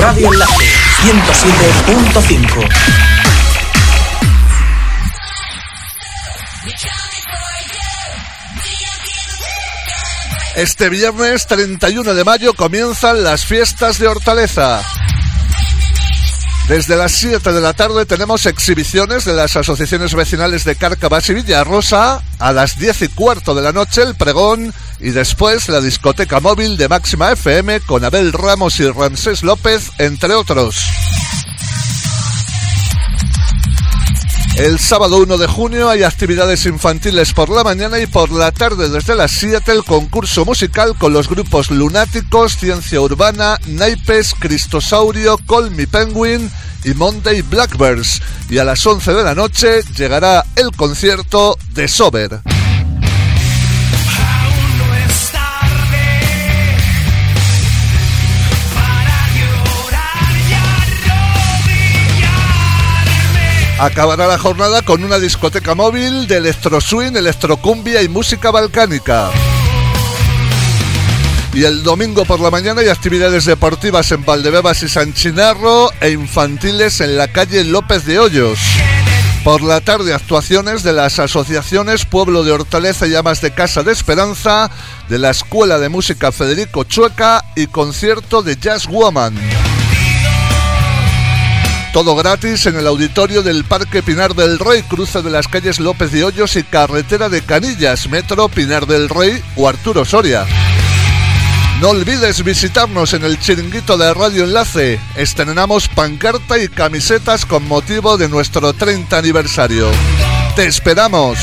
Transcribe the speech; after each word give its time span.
Radio 0.00 0.32
Enlace 0.32 0.52
107.5. 1.02 2.68
Este 10.56 10.88
viernes 10.88 11.46
31 11.46 12.14
de 12.14 12.24
mayo 12.24 12.54
comienzan 12.54 13.22
las 13.22 13.44
fiestas 13.44 13.98
de 13.98 14.08
Hortaleza. 14.08 14.82
Desde 16.68 16.96
las 16.96 17.12
7 17.12 17.50
de 17.50 17.62
la 17.62 17.72
tarde 17.72 18.04
tenemos 18.04 18.44
exhibiciones 18.44 19.24
de 19.24 19.32
las 19.32 19.56
asociaciones 19.56 20.14
vecinales 20.14 20.64
de 20.64 20.76
Cárcavas 20.76 21.26
y 21.30 21.34
Villarrosa. 21.34 22.22
A 22.38 22.52
las 22.52 22.78
10 22.78 23.02
y 23.02 23.08
cuarto 23.08 23.54
de 23.54 23.62
la 23.62 23.72
noche 23.72 24.02
el 24.02 24.14
pregón 24.14 24.74
y 25.00 25.10
después 25.10 25.70
la 25.70 25.80
discoteca 25.80 26.40
móvil 26.40 26.76
de 26.76 26.88
Máxima 26.88 27.32
FM 27.32 27.80
con 27.80 28.04
Abel 28.04 28.34
Ramos 28.34 28.78
y 28.80 28.90
Ramsés 28.90 29.42
López, 29.42 29.90
entre 29.96 30.34
otros. 30.34 30.76
El 34.58 34.80
sábado 34.80 35.18
1 35.18 35.38
de 35.38 35.46
junio 35.46 35.88
hay 35.88 36.02
actividades 36.02 36.66
infantiles 36.66 37.32
por 37.32 37.48
la 37.48 37.62
mañana 37.62 38.00
y 38.00 38.08
por 38.08 38.32
la 38.32 38.50
tarde 38.50 38.88
desde 38.88 39.14
las 39.14 39.30
7 39.30 39.70
el 39.70 39.84
concurso 39.84 40.44
musical 40.44 40.96
con 40.98 41.12
los 41.12 41.28
grupos 41.28 41.70
Lunáticos, 41.70 42.56
Ciencia 42.56 43.00
Urbana, 43.00 43.60
Naipes, 43.68 44.34
Cristosaurio, 44.36 45.38
Call 45.48 45.70
Me 45.70 45.86
Penguin 45.86 46.50
y 46.84 46.92
Monday 46.94 47.42
Blackbirds. 47.42 48.20
Y 48.50 48.58
a 48.58 48.64
las 48.64 48.84
11 48.84 49.14
de 49.14 49.22
la 49.22 49.36
noche 49.36 49.82
llegará 49.96 50.44
el 50.56 50.72
concierto 50.72 51.56
de 51.70 51.86
Sober. 51.86 52.40
Acabará 63.78 64.26
la 64.26 64.38
jornada 64.38 64.82
con 64.82 65.04
una 65.04 65.20
discoteca 65.20 65.76
móvil 65.76 66.26
de 66.26 66.38
electro 66.38 66.80
swing, 66.80 67.14
electrocumbia 67.14 68.02
y 68.02 68.08
música 68.08 68.50
balcánica. 68.50 69.30
Y 71.54 71.62
el 71.62 71.84
domingo 71.84 72.24
por 72.24 72.40
la 72.40 72.50
mañana 72.50 72.80
hay 72.80 72.88
actividades 72.88 73.44
deportivas 73.44 74.10
en 74.10 74.24
Valdebebas 74.24 74.82
y 74.82 74.88
San 74.88 75.14
Chinarro 75.14 75.92
e 76.00 76.10
infantiles 76.10 77.00
en 77.00 77.16
la 77.16 77.28
calle 77.28 77.62
López 77.62 78.04
de 78.04 78.18
Hoyos. 78.18 78.58
Por 79.44 79.62
la 79.62 79.80
tarde 79.80 80.12
actuaciones 80.12 80.82
de 80.82 80.92
las 80.92 81.20
asociaciones 81.20 82.04
Pueblo 82.04 82.42
de 82.42 82.50
Hortaleza 82.50 83.06
y 83.06 83.14
Amas 83.14 83.40
de 83.40 83.52
Casa 83.52 83.84
de 83.84 83.92
Esperanza, 83.92 84.72
de 85.08 85.18
la 85.18 85.30
Escuela 85.30 85.78
de 85.78 85.88
Música 85.88 86.32
Federico 86.32 86.82
Chueca 86.82 87.44
y 87.54 87.68
concierto 87.68 88.42
de 88.42 88.56
Jazz 88.56 88.88
Woman. 88.88 89.36
Todo 91.98 92.14
gratis 92.14 92.64
en 92.66 92.76
el 92.76 92.86
auditorio 92.86 93.42
del 93.42 93.64
Parque 93.64 94.04
Pinar 94.04 94.36
del 94.36 94.60
Rey, 94.60 94.82
cruce 94.84 95.20
de 95.20 95.30
las 95.30 95.48
calles 95.48 95.80
López 95.80 96.12
de 96.12 96.22
Hoyos 96.22 96.54
y 96.54 96.62
Carretera 96.62 97.28
de 97.28 97.42
Canillas, 97.42 98.08
Metro 98.08 98.48
Pinar 98.48 98.86
del 98.86 99.08
Rey 99.08 99.42
o 99.56 99.68
Arturo 99.68 100.04
Soria. 100.04 100.46
No 101.80 101.88
olvides 101.88 102.44
visitarnos 102.44 103.14
en 103.14 103.24
el 103.24 103.40
chiringuito 103.40 103.98
de 103.98 104.14
Radio 104.14 104.44
Enlace. 104.44 105.00
Estrenamos 105.16 105.88
pancarta 105.88 106.56
y 106.56 106.68
camisetas 106.68 107.44
con 107.44 107.66
motivo 107.66 108.16
de 108.16 108.28
nuestro 108.28 108.72
30 108.72 109.18
aniversario. 109.18 109.90
¡Te 110.54 110.66
esperamos! 110.66 111.36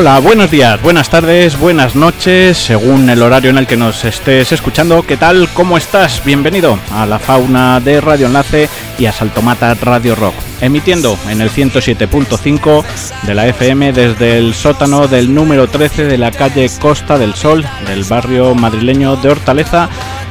Hola, 0.00 0.18
buenos 0.18 0.50
días, 0.50 0.80
buenas 0.80 1.10
tardes, 1.10 1.58
buenas 1.58 1.94
noches, 1.94 2.56
según 2.56 3.10
el 3.10 3.20
horario 3.20 3.50
en 3.50 3.58
el 3.58 3.66
que 3.66 3.76
nos 3.76 4.02
estés 4.06 4.50
escuchando. 4.50 5.02
¿Qué 5.02 5.18
tal? 5.18 5.46
¿Cómo 5.52 5.76
estás? 5.76 6.24
Bienvenido 6.24 6.78
a 6.90 7.04
la 7.04 7.18
fauna 7.18 7.80
de 7.80 8.00
Radio 8.00 8.28
Enlace 8.28 8.70
y 8.98 9.04
a 9.04 9.12
Saltomata 9.12 9.74
Radio 9.74 10.14
Rock, 10.14 10.34
emitiendo 10.62 11.18
en 11.28 11.42
el 11.42 11.50
107.5 11.50 12.82
de 13.24 13.34
la 13.34 13.46
FM 13.48 13.92
desde 13.92 14.38
el 14.38 14.54
sótano 14.54 15.06
del 15.06 15.34
número 15.34 15.68
13 15.68 16.04
de 16.04 16.16
la 16.16 16.30
calle 16.30 16.70
Costa 16.80 17.18
del 17.18 17.34
Sol 17.34 17.62
del 17.86 18.04
barrio 18.04 18.54
madrileño 18.54 19.16
de 19.16 19.28
Hortaleza 19.28 19.90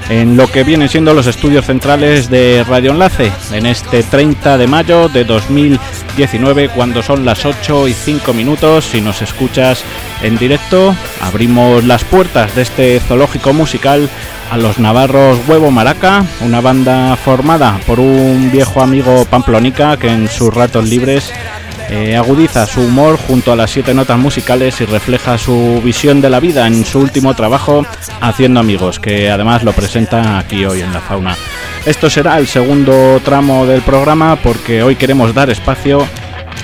en 0.09 0.35
lo 0.35 0.47
que 0.47 0.63
vienen 0.63 0.89
siendo 0.89 1.13
los 1.13 1.27
estudios 1.27 1.65
centrales 1.65 2.29
de 2.29 2.63
Radio 2.67 2.91
Enlace 2.91 3.31
en 3.53 3.65
este 3.65 4.03
30 4.03 4.57
de 4.57 4.67
mayo 4.67 5.07
de 5.07 5.23
2019 5.23 6.69
cuando 6.69 7.03
son 7.03 7.25
las 7.25 7.45
8 7.45 7.87
y 7.87 7.93
5 7.93 8.33
minutos 8.33 8.85
si 8.85 9.01
nos 9.01 9.21
escuchas 9.21 9.83
en 10.23 10.37
directo 10.37 10.95
abrimos 11.21 11.83
las 11.83 12.03
puertas 12.03 12.55
de 12.55 12.63
este 12.63 12.99
zoológico 12.99 13.53
musical 13.53 14.09
a 14.49 14.57
los 14.57 14.79
navarros 14.79 15.39
Huevo 15.47 15.69
Maraca, 15.69 16.25
una 16.41 16.59
banda 16.59 17.15
formada 17.15 17.79
por 17.85 17.99
un 17.99 18.49
viejo 18.51 18.81
amigo 18.81 19.25
pamplonica 19.25 19.97
que 19.97 20.09
en 20.09 20.27
sus 20.27 20.51
ratos 20.51 20.89
libres 20.89 21.31
eh, 21.89 22.15
agudiza 22.15 22.65
su 22.65 22.81
humor 22.81 23.17
junto 23.17 23.51
a 23.51 23.55
las 23.55 23.71
siete 23.71 23.93
notas 23.93 24.17
musicales 24.17 24.79
y 24.81 24.85
refleja 24.85 25.37
su 25.37 25.81
visión 25.83 26.21
de 26.21 26.29
la 26.29 26.39
vida 26.39 26.67
en 26.67 26.85
su 26.85 26.99
último 26.99 27.33
trabajo 27.33 27.85
Haciendo 28.21 28.59
Amigos, 28.59 28.99
que 28.99 29.29
además 29.29 29.63
lo 29.63 29.73
presenta 29.73 30.37
aquí 30.37 30.65
hoy 30.65 30.81
en 30.81 30.93
la 30.93 31.01
fauna. 31.01 31.35
Esto 31.85 32.09
será 32.09 32.37
el 32.37 32.47
segundo 32.47 33.19
tramo 33.23 33.65
del 33.65 33.81
programa 33.81 34.35
porque 34.35 34.83
hoy 34.83 34.95
queremos 34.95 35.33
dar 35.33 35.49
espacio 35.49 36.05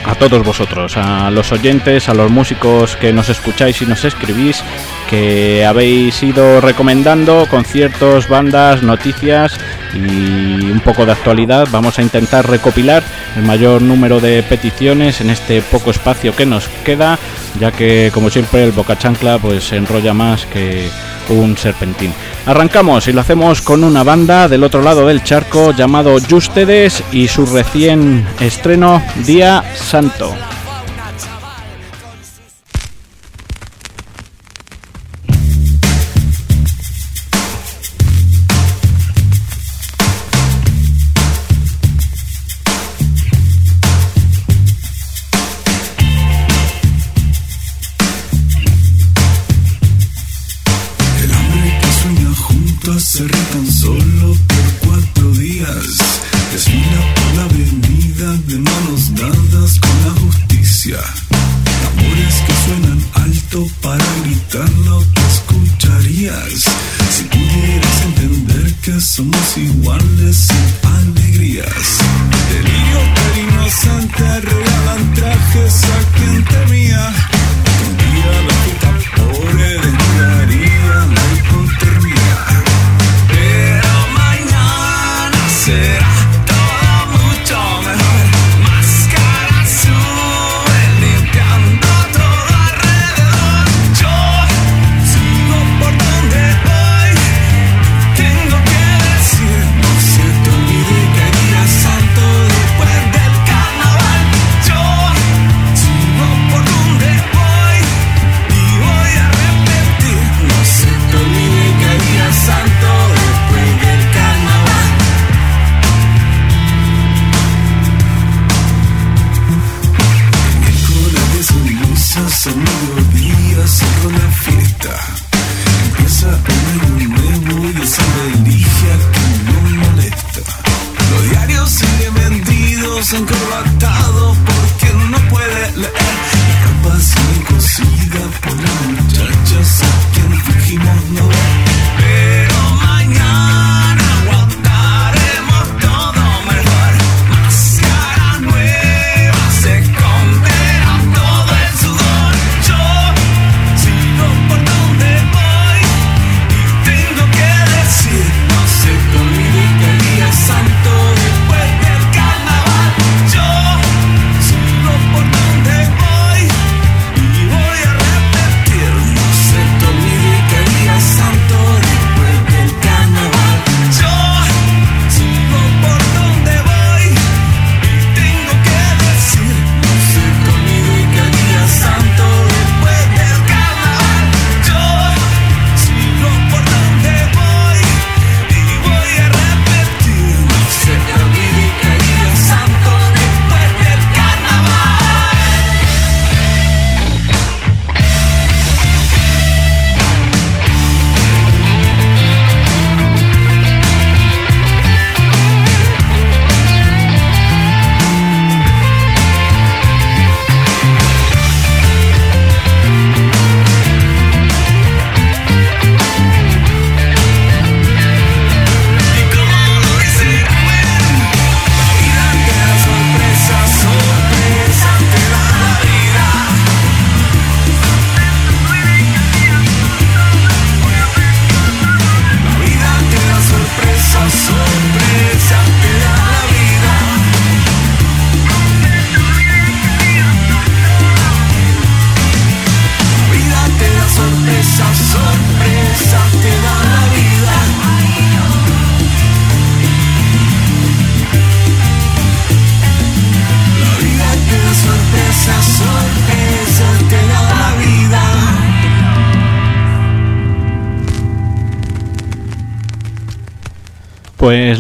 a 0.06 0.16
todos 0.16 0.44
vosotros, 0.44 0.98
a 0.98 1.32
los 1.32 1.52
oyentes, 1.52 2.10
a 2.10 2.14
los 2.14 2.30
músicos 2.30 2.96
que 2.96 3.12
nos 3.12 3.30
escucháis 3.30 3.82
y 3.82 3.86
nos 3.86 4.06
escribís, 4.06 4.64
que 5.10 5.66
habéis 5.66 6.22
ido 6.24 6.62
recomendando 6.62 7.48
conciertos, 7.50 8.28
bandas, 8.28 8.84
noticias 8.84 9.54
y 9.94 10.72
un 10.72 10.82
poco 10.84 11.06
de 11.06 11.14
actualidad. 11.14 11.68
Vamos 11.72 12.00
a 12.00 12.02
intentar 12.02 12.50
recopilar 12.50 13.04
el 13.36 13.44
mayor 13.44 13.82
número 13.82 14.20
de 14.20 14.44
peticiones 14.44 15.22
en 15.22 15.30
este 15.30 15.62
poco 15.62 15.92
espacio 15.92 16.36
que 16.36 16.46
nos 16.46 16.68
queda, 16.84 17.18
ya 17.60 17.72
que 17.72 18.12
como 18.14 18.30
siempre 18.30 18.64
el 18.64 18.72
Boca 18.72 18.98
Chancla 18.98 19.38
pues 19.40 19.66
se 19.66 19.78
enrolla 19.78 20.14
más 20.14 20.46
que 20.46 20.90
un 21.30 21.58
serpentín. 21.58 22.14
Arrancamos 22.46 23.08
y 23.08 23.14
lo 23.14 23.22
hacemos 23.22 23.62
con 23.62 23.84
una 23.84 24.04
banda 24.04 24.48
del 24.48 24.64
otro 24.64 24.82
lado 24.82 25.08
del 25.08 25.24
charco 25.24 25.72
llamado 25.72 26.18
Justedes 26.30 27.04
y 27.12 27.28
su 27.28 27.46
recién 27.46 28.26
estreno 28.40 29.02
Día 29.26 29.64
Santo. 29.76 30.36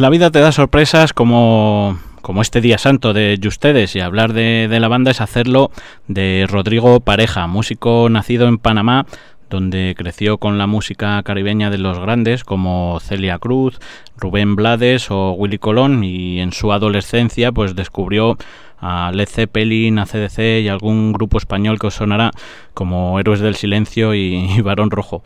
La 0.06 0.12
vida 0.12 0.30
te 0.30 0.40
da 0.40 0.52
sorpresas 0.52 1.13
como, 1.13 1.98
como 2.22 2.44
este 2.44 2.62
día 2.62 2.78
santo 2.78 3.12
de 3.12 3.40
ustedes 3.48 3.96
y 3.96 4.02
hablar 4.02 4.34
de, 4.34 4.68
la 4.80 4.88
banda 4.88 5.10
es 5.10 5.19
hacerlo 5.19 5.72
de 6.07 6.46
Rodrigo 6.48 7.00
Pareja, 7.00 7.48
músico 7.48 8.07
nacido 8.12 8.48
en 8.48 8.60
Panamá 8.60 9.07
donde 9.50 9.96
creció 9.98 10.38
con 10.38 10.60
la 10.60 10.68
música 10.68 11.19
caribeña 11.24 11.72
de 11.72 11.80
los 11.80 11.98
grandes 11.98 12.44
como 12.44 13.00
Celia 13.02 13.40
Cruz, 13.40 13.80
Rubén 14.16 14.56
Blades 14.56 15.10
o 15.10 15.31
Willy 15.31 15.57
Colón 15.57 16.04
y 16.04 16.40
en 16.40 16.54
su 16.54 16.72
adolescencia 16.72 17.51
pues 17.51 17.75
descubrió 17.75 18.38
a 18.77 19.12
Led 19.12 19.27
Zeppelin, 19.27 19.98
a 19.98 20.06
CDC 20.06 20.62
y 20.62 20.68
algún 20.68 21.13
grupo 21.13 21.39
español 21.39 21.80
que 21.80 21.88
os 21.88 21.96
sonará 21.96 22.30
como 22.75 23.20
Héroes 23.20 23.39
del 23.39 23.56
Silencio 23.56 24.13
y 24.13 24.62
Barón 24.62 24.91
Rojo. 24.91 25.24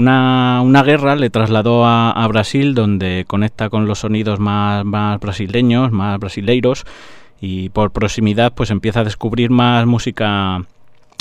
Una, 0.00 0.62
una 0.62 0.82
guerra 0.82 1.14
le 1.14 1.28
trasladó 1.28 1.84
a, 1.84 2.26
Brasil 2.26 2.74
donde 2.74 3.26
conecta 3.26 3.68
con 3.68 3.84
los 3.86 3.98
sonidos 3.98 4.40
más, 4.40 4.82
más 4.82 5.20
brasileños, 5.20 5.92
más 5.92 6.18
brasileiros 6.18 6.86
y 7.38 7.68
por 7.68 7.90
proximidad 7.90 8.54
pues 8.54 8.70
empieza 8.70 9.00
a 9.00 9.04
descubrir 9.04 9.50
más 9.50 9.84
música 9.84 10.64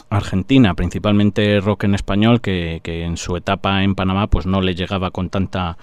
argentina, 0.10 0.76
principalmente 0.76 1.60
rock 1.60 1.84
en 1.84 1.96
español, 1.96 2.40
que, 2.40 2.80
que, 2.82 3.04
en 3.04 3.18
su 3.18 3.36
etapa 3.36 3.84
en 3.84 3.96
Panamá 3.96 4.28
pues 4.28 4.46
no 4.46 4.62
le 4.62 4.76
llegaba 4.76 5.12
con 5.12 5.30
tanta 5.30 5.78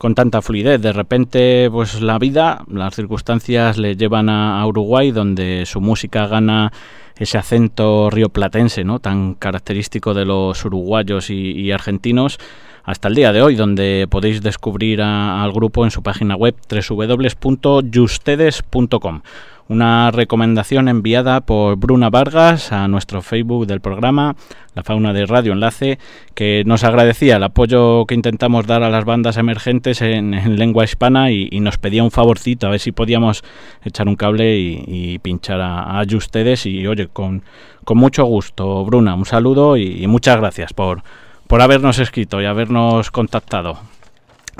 con 0.00 0.14
tanta 0.14 0.40
fluidez. 0.40 0.80
De 0.80 0.94
repente, 0.94 1.68
pues 1.70 2.00
la 2.00 2.18
vida, 2.18 2.64
las 2.72 2.94
circunstancias 2.94 3.76
le 3.76 3.96
llevan 3.96 4.30
a, 4.30 4.66
Uruguay, 4.66 5.10
donde 5.10 5.66
su 5.66 5.82
música 5.82 6.26
gana 6.26 6.72
ese 7.18 7.36
acento 7.36 8.08
rioplatense, 8.08 8.82
¿no? 8.82 8.98
tan 8.98 9.34
característico 9.34 10.14
de 10.14 10.24
los 10.24 10.64
uruguayos 10.64 11.28
y, 11.28 11.52
y 11.52 11.70
argentinos 11.70 12.38
hasta 12.82 13.08
el 13.08 13.14
día 13.14 13.30
de 13.34 13.42
hoy, 13.42 13.56
donde 13.56 14.06
podéis 14.08 14.40
descubrir 14.40 15.02
a, 15.02 15.44
al 15.44 15.52
grupo 15.52 15.84
en 15.84 15.90
su 15.90 16.02
página 16.02 16.34
web 16.34 16.54
www.yustedes.com. 16.70 19.20
Una 19.70 20.10
recomendación 20.10 20.88
enviada 20.88 21.42
por 21.42 21.76
Bruna 21.76 22.10
Vargas 22.10 22.72
a 22.72 22.88
nuestro 22.88 23.22
Facebook 23.22 23.68
del 23.68 23.80
programa, 23.80 24.34
La 24.74 24.82
Fauna 24.82 25.12
de 25.12 25.26
Radio 25.26 25.52
Enlace, 25.52 26.00
que 26.34 26.64
nos 26.66 26.82
agradecía 26.82 27.36
el 27.36 27.44
apoyo 27.44 28.04
que 28.06 28.16
intentamos 28.16 28.66
dar 28.66 28.82
a 28.82 28.90
las 28.90 29.04
bandas 29.04 29.36
emergentes 29.36 30.02
en, 30.02 30.34
en 30.34 30.58
lengua 30.58 30.82
hispana 30.82 31.30
y, 31.30 31.60
nos 31.60 31.78
pedía 31.78 32.02
un 32.02 32.10
favorcito, 32.10 32.66
a 32.66 32.70
ver 32.70 32.80
si 32.80 32.90
podíamos 32.90 33.44
echar 33.84 34.08
un 34.08 34.16
cable 34.16 34.58
y, 34.58 35.20
pinchar 35.20 35.60
a, 35.60 36.02
ustedes. 36.16 36.66
Y 36.66 36.88
oye, 36.88 37.06
con, 37.06 37.44
mucho 37.90 38.24
gusto, 38.24 38.84
Bruna, 38.84 39.14
un 39.14 39.24
saludo 39.24 39.76
y, 39.76 40.04
muchas 40.08 40.38
gracias 40.38 40.72
por, 40.72 41.04
por 41.46 41.62
habernos 41.62 42.00
escrito 42.00 42.42
y 42.42 42.44
habernos 42.44 43.12
contactado. 43.12 43.78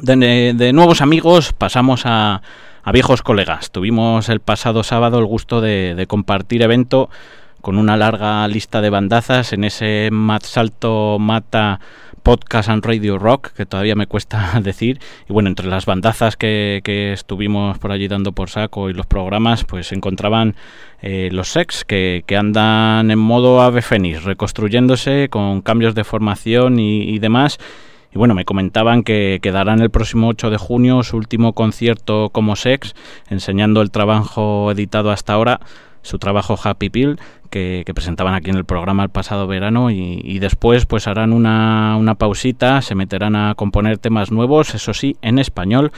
De 0.00 0.72
nuevos 0.72 1.00
amigos 1.00 1.52
pasamos 1.52 2.02
a 2.04 2.42
a 2.82 2.92
viejos 2.92 3.22
colegas. 3.22 3.70
Tuvimos 3.70 4.28
el 4.28 4.40
pasado 4.40 4.82
sábado 4.82 5.18
el 5.18 5.26
gusto 5.26 5.60
de, 5.60 6.04
compartir 6.08 6.62
evento 6.62 7.10
con 7.60 7.76
una 7.76 7.96
larga 7.96 8.46
lista 8.48 8.80
de 8.80 8.90
bandazas 8.90 9.52
en 9.52 9.64
ese 9.64 10.08
Mat 10.10 10.44
Salto 10.44 11.18
Mata 11.18 11.80
Podcast 12.22 12.68
and 12.68 12.84
Radio 12.84 13.18
Rock, 13.18 13.52
que 13.52 13.66
todavía 13.66 13.94
me 13.94 14.06
cuesta 14.06 14.60
decir. 14.62 15.00
Y 15.28 15.32
bueno, 15.32 15.48
entre 15.48 15.66
las 15.66 15.86
bandazas 15.86 16.36
que, 16.36 16.80
estuvimos 17.12 17.78
por 17.78 17.92
allí 17.92 18.08
dando 18.08 18.32
por 18.32 18.50
saco 18.50 18.90
y 18.90 18.94
los 18.94 19.06
programas, 19.06 19.64
pues 19.64 19.88
se 19.88 19.94
encontraban 19.94 20.54
eh, 21.02 21.28
los 21.32 21.48
Sex, 21.48 21.84
que, 21.84 22.24
andan 22.38 23.10
en 23.10 23.18
modo 23.18 23.62
ave 23.62 23.82
fénix, 23.82 24.24
reconstruyéndose 24.24 25.28
con 25.30 25.62
cambios 25.62 25.94
de 25.94 26.04
formación 26.04 26.78
y, 26.78 27.18
demás. 27.18 27.58
Y 28.12 28.18
bueno, 28.18 28.34
me 28.34 28.44
comentaban 28.44 29.02
que 29.02 29.38
quedarán 29.40 29.80
el 29.80 29.90
próximo 29.90 30.28
8 30.28 30.50
de 30.50 30.56
junio 30.56 31.02
su 31.02 31.16
último 31.16 31.52
concierto 31.52 32.30
como 32.30 32.56
Sex, 32.56 32.94
enseñando 33.28 33.82
el 33.82 33.90
trabajo 33.90 34.70
editado 34.72 35.10
hasta 35.10 35.34
ahora 35.34 35.60
su 36.02 36.18
trabajo 36.18 36.58
Happy 36.62 36.88
Pill 36.90 37.18
que, 37.50 37.84
presentaban 37.94 38.34
aquí 38.34 38.50
en 38.50 38.56
el 38.56 38.64
programa 38.64 39.02
el 39.02 39.10
pasado 39.10 39.46
verano. 39.46 39.90
Y, 39.90 40.38
después 40.38 40.86
pues 40.86 41.06
harán 41.06 41.32
una, 41.32 41.96
una 41.98 42.14
pausita, 42.14 42.80
se 42.82 42.94
meterán 42.94 43.36
a 43.36 43.54
componer 43.54 43.98
temas 43.98 44.30
nuevos, 44.30 44.74
eso 44.74 44.94
sí, 44.94 45.16
en 45.22 45.38
español 45.38 45.92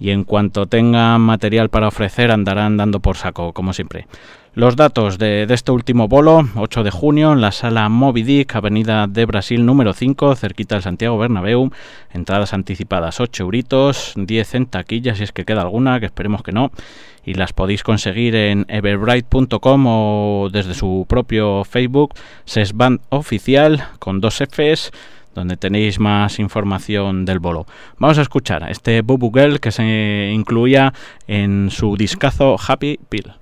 y 0.00 0.10
en 0.10 0.24
cuanto 0.24 0.66
tengan 0.66 1.20
material 1.20 1.68
para 1.68 1.88
ofrecer 1.88 2.32
andarán 2.32 2.78
dando 2.78 3.00
por 3.00 3.16
saco, 3.16 3.52
como 3.52 3.72
siempre. 3.74 4.06
Los 4.54 4.74
datos 4.74 5.16
de, 5.18 5.46
este 5.48 5.70
último 5.70 6.08
bolo, 6.08 6.48
8 6.56 6.82
de 6.82 6.90
junio, 6.90 7.32
en 7.32 7.40
la 7.40 7.52
sala 7.52 7.88
Moby 7.88 8.24
Dick, 8.24 8.56
Avenida 8.56 9.06
de 9.06 9.24
Brasil 9.24 9.64
número 9.64 9.92
5, 9.92 10.34
cerquita 10.34 10.74
del 10.74 10.82
Santiago 10.82 11.18
Bernabéu, 11.18 11.70
entradas 12.12 12.52
anticipadas 12.52 13.20
8 13.20 13.44
euritos, 13.44 14.12
10 14.16 14.54
en 14.56 14.66
taquilla, 14.66 15.14
si 15.14 15.22
es 15.22 15.30
que 15.30 15.44
queda 15.44 15.62
alguna, 15.62 16.00
que 16.00 16.06
esperemos 16.06 16.42
que 16.42 16.50
no, 16.50 16.72
y 17.24 17.34
las 17.34 17.52
podéis 17.52 17.84
conseguir 17.84 18.34
en 18.34 18.66
everbright.com 18.68 19.84
o 19.86 20.48
desde 20.50 20.74
su 20.74 21.06
propio 21.08 21.62
Facebook, 21.62 22.14
Sesband 22.44 23.02
Oficial, 23.10 23.84
con 24.00 24.20
dos 24.20 24.40
Fs, 24.40 24.90
donde 25.34 25.56
tenéis 25.56 25.98
más 25.98 26.38
información 26.38 27.24
del 27.24 27.38
bolo. 27.38 27.66
Vamos 27.98 28.18
a 28.18 28.22
escuchar 28.22 28.70
este 28.70 29.02
Bubu 29.02 29.32
Girl 29.32 29.60
que 29.60 29.72
se 29.72 30.30
incluía 30.32 30.92
en 31.26 31.70
su 31.70 31.96
discazo 31.96 32.56
Happy 32.66 32.98
Pill. 33.08 33.32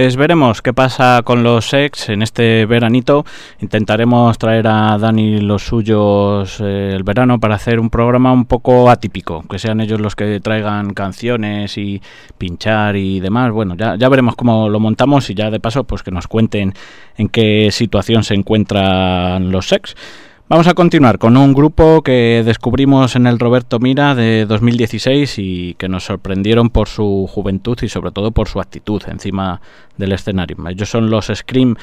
Pues 0.00 0.16
veremos 0.16 0.62
qué 0.62 0.72
pasa 0.72 1.20
con 1.22 1.42
los 1.42 1.74
ex 1.74 2.08
en 2.08 2.22
este 2.22 2.64
veranito. 2.64 3.26
Intentaremos 3.60 4.38
traer 4.38 4.66
a 4.66 4.96
Dani 4.96 5.40
los 5.42 5.62
suyos 5.62 6.58
eh, 6.58 6.94
el 6.94 7.02
verano 7.02 7.38
para 7.38 7.56
hacer 7.56 7.78
un 7.78 7.90
programa 7.90 8.32
un 8.32 8.46
poco 8.46 8.88
atípico, 8.88 9.44
que 9.46 9.58
sean 9.58 9.78
ellos 9.78 10.00
los 10.00 10.16
que 10.16 10.40
traigan 10.40 10.94
canciones 10.94 11.76
y 11.76 12.00
pinchar 12.38 12.96
y 12.96 13.20
demás. 13.20 13.52
Bueno, 13.52 13.74
ya, 13.76 13.96
ya 13.96 14.08
veremos 14.08 14.36
cómo 14.36 14.70
lo 14.70 14.80
montamos 14.80 15.28
y 15.28 15.34
ya 15.34 15.50
de 15.50 15.60
paso 15.60 15.84
pues 15.84 16.02
que 16.02 16.10
nos 16.10 16.26
cuenten 16.26 16.72
en 17.18 17.28
qué 17.28 17.68
situación 17.70 18.24
se 18.24 18.32
encuentran 18.32 19.52
los 19.52 19.70
ex. 19.70 19.94
Vamos 20.50 20.66
a 20.66 20.74
continuar 20.74 21.20
con 21.20 21.36
un 21.36 21.54
grupo 21.54 22.02
que 22.02 22.42
descubrimos 22.44 23.14
en 23.14 23.28
el 23.28 23.38
Roberto 23.38 23.78
Mira 23.78 24.16
de 24.16 24.46
2016 24.46 25.38
y 25.38 25.74
que 25.74 25.88
nos 25.88 26.02
sorprendieron 26.02 26.70
por 26.70 26.88
su 26.88 27.28
juventud 27.32 27.78
y 27.82 27.88
sobre 27.88 28.10
todo 28.10 28.32
por 28.32 28.48
su 28.48 28.58
actitud 28.58 29.00
encima 29.06 29.60
del 29.96 30.10
escenario. 30.10 30.56
Ellos 30.68 30.90
son 30.90 31.08
los 31.08 31.30
Scream 31.32 31.76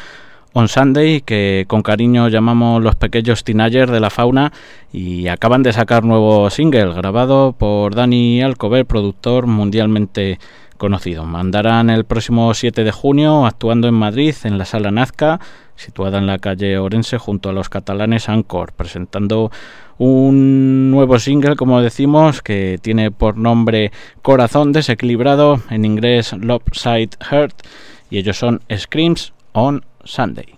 on 0.51 0.67
Sunday, 0.67 1.21
que 1.21 1.63
con 1.69 1.81
cariño 1.81 2.27
llamamos 2.27 2.83
los 2.83 2.95
pequeños 2.95 3.45
teenagers 3.45 3.89
de 3.89 4.01
la 4.01 4.09
fauna, 4.09 4.51
y 4.91 5.29
acaban 5.29 5.63
de 5.63 5.71
sacar 5.71 6.03
nuevo 6.03 6.50
single 6.50 6.93
grabado 6.93 7.53
por 7.57 7.95
Dani 7.95 8.41
Alcover, 8.41 8.86
productor 8.86 9.47
mundialmente 9.47 10.39
conocido. 10.75 11.24
Mandarán 11.24 11.89
el 11.89 12.03
próximo 12.03 12.53
7 12.53 12.83
de 12.83 12.91
junio 12.91 13.45
actuando 13.45 13.88
en 13.88 13.93
Madrid 13.93 14.36
en 14.43 14.57
la 14.57 14.65
Sala 14.65 14.91
Nazca 14.91 15.39
situada 15.77 16.17
en 16.17 16.27
la 16.27 16.39
calle 16.39 16.77
Orense 16.77 17.17
junto 17.17 17.50
a 17.50 17.53
los 17.53 17.69
catalanes 17.69 18.27
Anchor, 18.27 18.74
presentando 18.74 19.51
un 19.98 20.91
nuevo 20.91 21.17
single, 21.19 21.55
como 21.55 21.81
decimos, 21.81 22.41
que 22.41 22.77
tiene 22.81 23.12
por 23.12 23.38
nombre 23.38 23.91
Corazón 24.22 24.74
desequilibrado, 24.74 25.62
en 25.69 25.86
inglés 25.86 26.34
Lopside 26.34 27.12
Heart, 27.29 27.55
y 28.10 28.17
ellos 28.17 28.38
son 28.38 28.62
Screams 28.75 29.34
on 29.53 29.86
Sunday. 30.03 30.57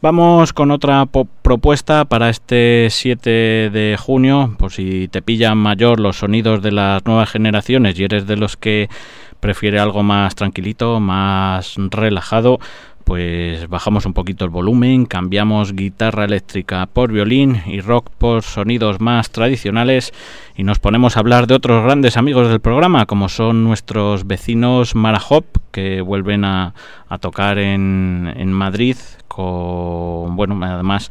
Vamos 0.05 0.53
con 0.53 0.69
otra 0.69 1.07
propuesta 1.41 2.05
para 2.05 2.29
este 2.29 2.89
7 2.91 3.71
de 3.71 3.97
junio, 3.99 4.55
por 4.59 4.71
si 4.71 5.07
te 5.07 5.23
pillan 5.23 5.57
mayor 5.57 5.99
los 5.99 6.17
sonidos 6.17 6.61
de 6.61 6.71
las 6.71 7.03
nuevas 7.07 7.31
generaciones 7.31 7.97
y 7.97 8.03
eres 8.03 8.27
de 8.27 8.37
los 8.37 8.55
que 8.55 8.87
prefiere 9.39 9.79
algo 9.79 10.03
más 10.03 10.35
tranquilito, 10.35 10.99
más 10.99 11.73
relajado, 11.89 12.59
pues 13.03 13.67
bajamos 13.67 14.05
un 14.05 14.13
poquito 14.13 14.45
el 14.45 14.51
volumen, 14.51 15.07
cambiamos 15.07 15.73
guitarra 15.73 16.25
eléctrica 16.25 16.85
por 16.85 17.11
violín 17.11 17.63
y 17.65 17.81
rock 17.81 18.11
por 18.15 18.43
sonidos 18.43 19.01
más 19.01 19.31
tradicionales 19.31 20.13
y 20.55 20.63
nos 20.63 20.77
ponemos 20.77 21.17
a 21.17 21.21
hablar 21.21 21.47
de 21.47 21.55
otros 21.55 21.83
grandes 21.83 22.15
amigos 22.15 22.49
del 22.49 22.59
programa, 22.59 23.07
como 23.07 23.27
son 23.27 23.63
nuestros 23.63 24.27
vecinos 24.27 24.93
Marahop, 24.93 25.45
que 25.71 26.01
vuelven 26.01 26.45
a, 26.45 26.75
tocar 27.21 27.57
en, 27.57 28.31
en 28.35 28.53
Madrid 28.53 28.97
bueno, 29.43 30.59
además 30.63 31.09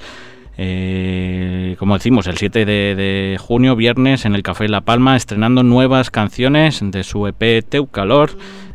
eh, 0.56 1.74
como 1.78 1.94
decimos, 1.94 2.26
el 2.26 2.37
7 2.37 2.64
de, 2.64 3.37
junio, 3.40 3.76
viernes, 3.76 4.24
en 4.24 4.34
el 4.34 4.42
Café 4.42 4.68
La 4.68 4.82
Palma, 4.82 5.16
estrenando 5.16 5.62
nuevas 5.62 6.10
canciones 6.10 6.80
de 6.82 7.02
su 7.02 7.26
EP 7.26 7.64
Teucalor 7.68 8.30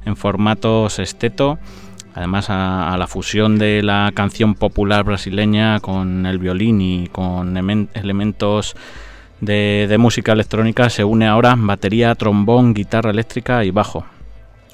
en 0.05 0.15
formato 0.15 0.89
sexteto. 0.89 1.57
Además, 2.15 2.49
a, 2.49 2.95
la 2.97 3.07
fusión 3.07 3.57
de 3.57 3.81
la 3.81 4.12
canción 4.13 4.55
popular 4.55 5.05
brasileña 5.05 5.79
con 5.79 6.25
el 6.25 6.38
violín 6.38 6.81
y 6.81 7.07
con 7.07 7.55
elementos 7.55 8.75
de, 9.39 9.95
música 9.97 10.33
electrónica, 10.33 10.89
se 10.89 11.05
une 11.05 11.27
ahora 11.27 11.55
batería, 11.57 12.13
trombón, 12.15 12.73
guitarra 12.73 13.12
eléctrica 13.12 13.63
y 13.63 13.71
bajo. 13.71 14.05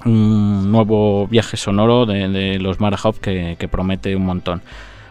Un 0.03 0.71
nuevo 0.71 1.27
viaje 1.27 1.57
sonoro 1.57 2.05
de, 2.05 2.59
los 2.59 2.79
Marahop 2.79 3.17
que 3.19 3.67
promete 3.71 4.15
un 4.15 4.25
montón. 4.25 4.61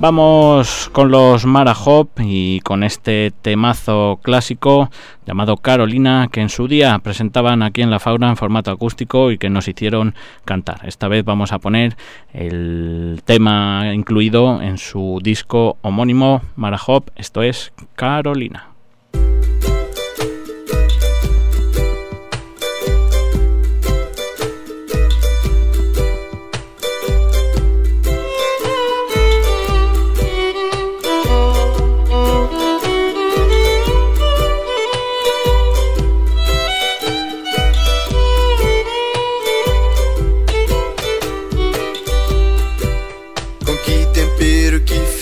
Vamos 0.00 0.88
con 0.94 1.10
los 1.10 1.44
Mara 1.44 1.74
Hop 1.84 2.08
y 2.20 2.60
con 2.60 2.84
este 2.84 3.34
temazo 3.42 4.18
clásico 4.22 4.90
llamado 5.26 5.58
Carolina 5.58 6.30
que 6.32 6.40
en 6.40 6.48
su 6.48 6.68
día 6.68 6.98
presentaban 7.00 7.62
aquí 7.62 7.82
en 7.82 7.90
La 7.90 8.00
Fauna 8.00 8.30
en 8.30 8.38
formato 8.38 8.70
acústico 8.70 9.30
y 9.30 9.36
que 9.36 9.50
nos 9.50 9.68
hicieron 9.68 10.14
cantar. 10.46 10.80
Esta 10.88 11.06
vez 11.06 11.22
vamos 11.22 11.52
a 11.52 11.58
poner 11.58 11.98
el 12.32 13.20
tema 13.26 13.92
incluido 13.92 14.62
en 14.62 14.78
su 14.78 15.20
disco 15.22 15.76
homónimo 15.82 16.40
Mara 16.56 16.80
Hop, 16.86 17.10
esto 17.16 17.42
es 17.42 17.70
Carolina. 17.94 18.69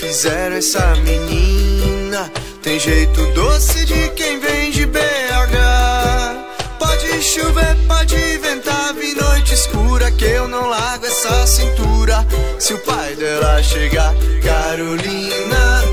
Fizeram 0.09 0.55
essa 0.55 0.95
menina. 1.03 2.31
Tem 2.63 2.79
jeito 2.79 3.23
doce 3.33 3.85
de 3.85 4.09
quem 4.15 4.39
vem 4.39 4.71
de 4.71 4.87
BH. 4.87 4.97
Pode 6.79 7.21
chover, 7.21 7.77
pode 7.87 8.15
ventar, 8.39 8.93
vi 8.95 9.13
noite 9.13 9.53
escura 9.53 10.09
que 10.11 10.25
eu 10.25 10.47
não 10.47 10.67
largo 10.67 11.05
essa 11.05 11.45
cintura. 11.45 12.25
Se 12.57 12.73
o 12.73 12.79
pai 12.79 13.15
dela 13.15 13.61
chegar, 13.61 14.15
Carolina, 14.43 15.83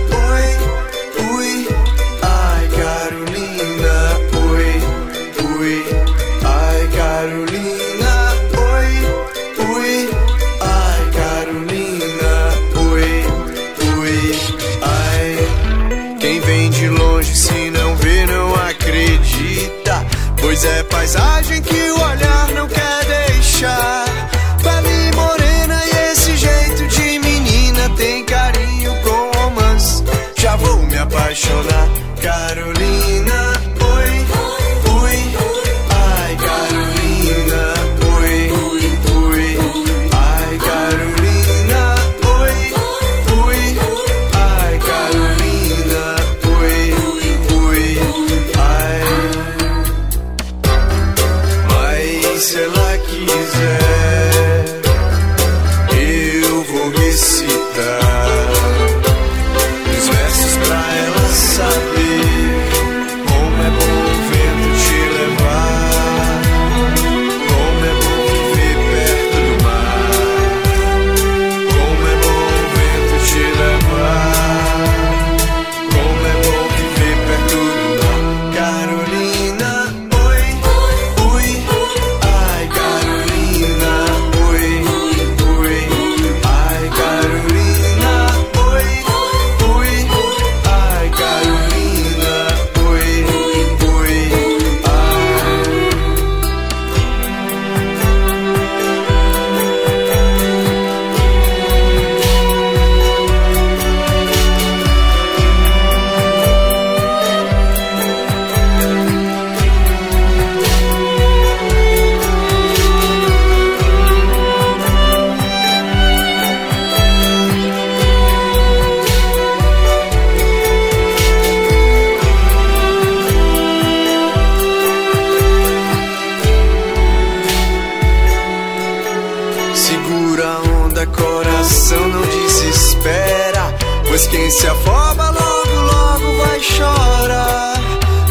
Pois 134.17 134.29
quem 134.29 134.51
se 134.51 134.67
afoba 134.67 135.29
logo, 135.29 135.81
logo 135.93 136.39
vai 136.39 136.59
chorar. 136.59 137.75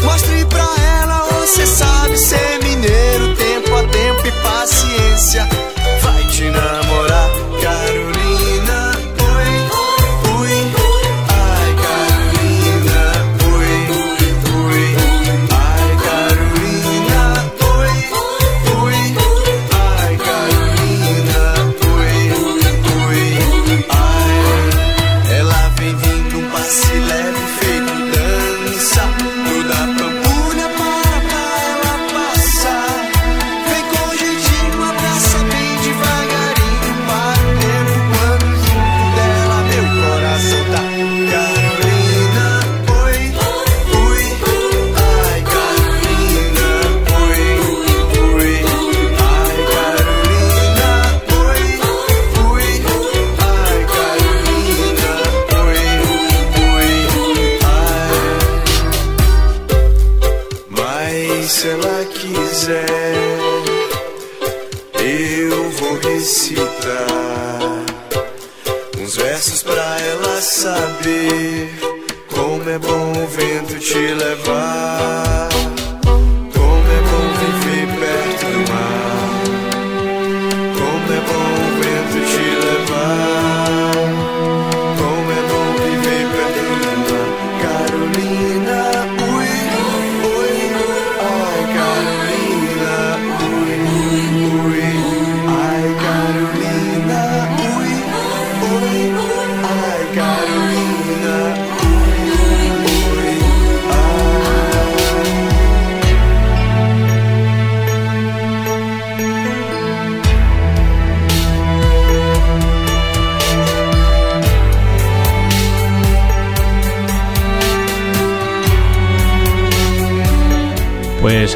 Mostre 0.02 0.44
pra 0.46 0.66
ela, 1.00 1.22
você 1.30 1.64
sabe 1.64 2.18
ser 2.18 2.58
mineiro, 2.64 3.36
tempo 3.36 3.72
a 3.72 3.84
tempo 3.84 4.26
e 4.26 4.32
paciência 4.42 5.65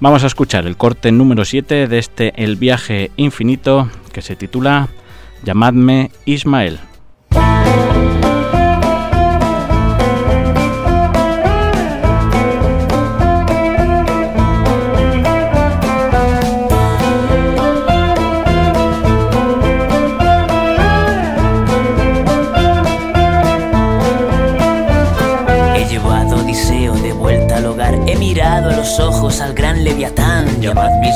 Vamos 0.00 0.24
a 0.24 0.26
escuchar 0.26 0.66
el 0.66 0.76
corte 0.76 1.10
número 1.10 1.46
7 1.46 1.88
de 1.88 1.98
este 1.98 2.32
El 2.42 2.56
Viaje 2.56 3.10
Infinito 3.16 3.88
que 4.12 4.20
se 4.20 4.36
titula 4.36 4.88
Llamadme 5.42 6.10
Ismael. 6.26 6.80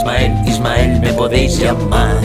Ismael, 0.08 0.48
Ismael, 0.48 1.00
me 1.00 1.12
podéis 1.12 1.58
llamar. 1.58 2.16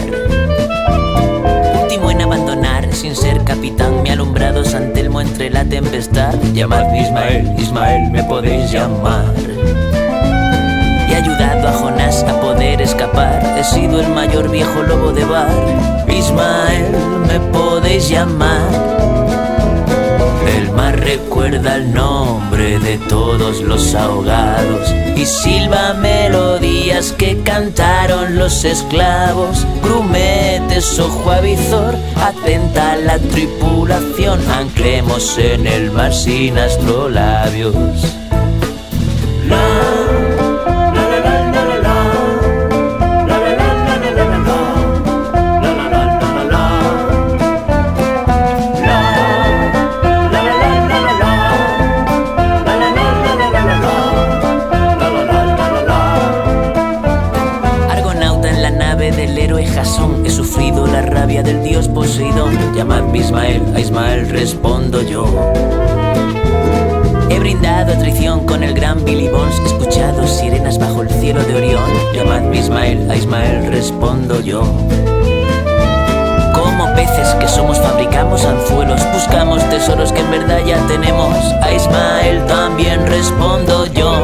Último 1.82 2.12
en 2.12 2.22
abandonar, 2.22 2.88
sin 2.94 3.14
ser 3.14 3.44
capitán, 3.44 4.02
me 4.02 4.10
ha 4.10 4.14
alumbrado 4.14 4.64
San 4.64 4.94
Telmo 4.94 5.20
entre 5.20 5.50
la 5.50 5.66
tempestad. 5.66 6.34
Llamadme 6.54 7.02
Ismael, 7.02 7.54
Ismael, 7.58 8.10
me 8.10 8.24
podéis 8.24 8.72
llamar. 8.72 9.26
He 11.10 11.14
ayudado 11.14 11.68
a 11.68 11.74
Jonás 11.74 12.24
a 12.24 12.40
poder 12.40 12.82
escapar. 12.82 13.44
He 13.60 13.64
sido 13.66 14.00
el 14.00 14.08
mayor 14.08 14.50
viejo 14.50 14.82
lobo 14.84 15.12
de 15.12 15.26
bar. 15.26 15.52
Ismael, 16.08 16.86
me 17.28 17.40
podéis 17.52 18.08
llamar. 18.08 18.62
El 20.56 20.72
mar 20.72 20.93
recuerda 21.18 21.76
el 21.76 21.94
nombre 21.94 22.80
de 22.80 22.98
todos 22.98 23.62
los 23.62 23.94
ahogados 23.94 24.92
y 25.16 25.24
silba 25.28 25.94
melodías 25.94 27.12
que 27.12 27.40
cantaron 27.44 28.36
los 28.36 28.66
esclavos. 28.66 29.68
Grumetes, 29.84 31.00
ojo 31.00 31.30
avizor, 31.30 31.96
atenta 32.16 32.94
a 32.94 32.96
la 32.96 33.20
tripulación, 33.20 34.40
anclemos 34.50 35.38
en 35.38 35.68
el 35.68 35.92
mar 35.92 36.12
sin 36.12 36.58
astrolabios. 36.58 37.76
La, 39.48 39.83
Ismael, 72.74 73.12
a 73.12 73.16
Ismael 73.16 73.72
respondo 73.72 74.42
yo. 74.42 74.64
Como 76.56 76.92
peces 76.96 77.28
que 77.40 77.48
somos 77.48 77.78
fabricamos 77.78 78.44
anzuelos, 78.46 79.00
buscamos 79.14 79.64
tesoros 79.70 80.12
que 80.12 80.22
en 80.22 80.32
verdad 80.32 80.60
ya 80.66 80.80
tenemos. 80.88 81.38
A 81.62 81.72
Ismael 81.72 82.44
también 82.48 83.06
respondo 83.06 83.86
yo. 83.94 84.24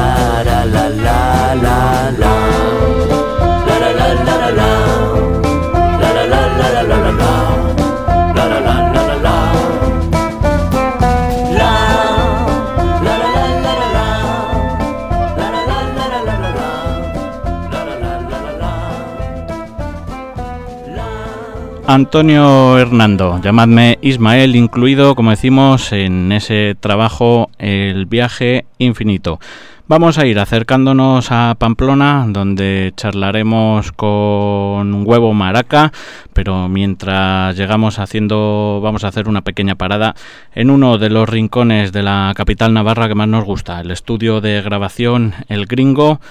Antonio 21.93 22.77
Hernando, 22.77 23.41
llamadme 23.43 23.99
Ismael, 24.01 24.55
incluido, 24.55 25.13
como 25.13 25.31
decimos, 25.31 25.91
en 25.91 26.31
ese 26.31 26.73
trabajo 26.79 27.49
El 27.57 28.05
viaje 28.05 28.63
infinito. 28.77 29.41
Vamos 29.87 30.17
a 30.17 30.25
ir 30.25 30.39
acercándonos 30.39 31.33
a 31.33 31.53
Pamplona, 31.59 32.25
donde 32.29 32.93
charlaremos 32.95 33.91
con 33.91 35.05
Huevo 35.05 35.33
Maraca, 35.33 35.91
pero 36.31 36.69
mientras 36.69 37.57
llegamos 37.57 37.99
haciendo, 37.99 38.79
vamos 38.81 39.03
a 39.03 39.09
hacer 39.09 39.27
una 39.27 39.41
pequeña 39.41 39.75
parada 39.75 40.15
en 40.55 40.69
uno 40.69 40.97
de 40.97 41.09
los 41.09 41.27
rincones 41.27 41.91
de 41.91 42.03
la 42.03 42.31
capital 42.37 42.73
navarra 42.73 43.09
que 43.09 43.15
más 43.15 43.27
nos 43.27 43.43
gusta, 43.43 43.81
el 43.81 43.91
estudio 43.91 44.39
de 44.39 44.61
grabación 44.61 45.33
El 45.49 45.65
Gringo 45.65 46.21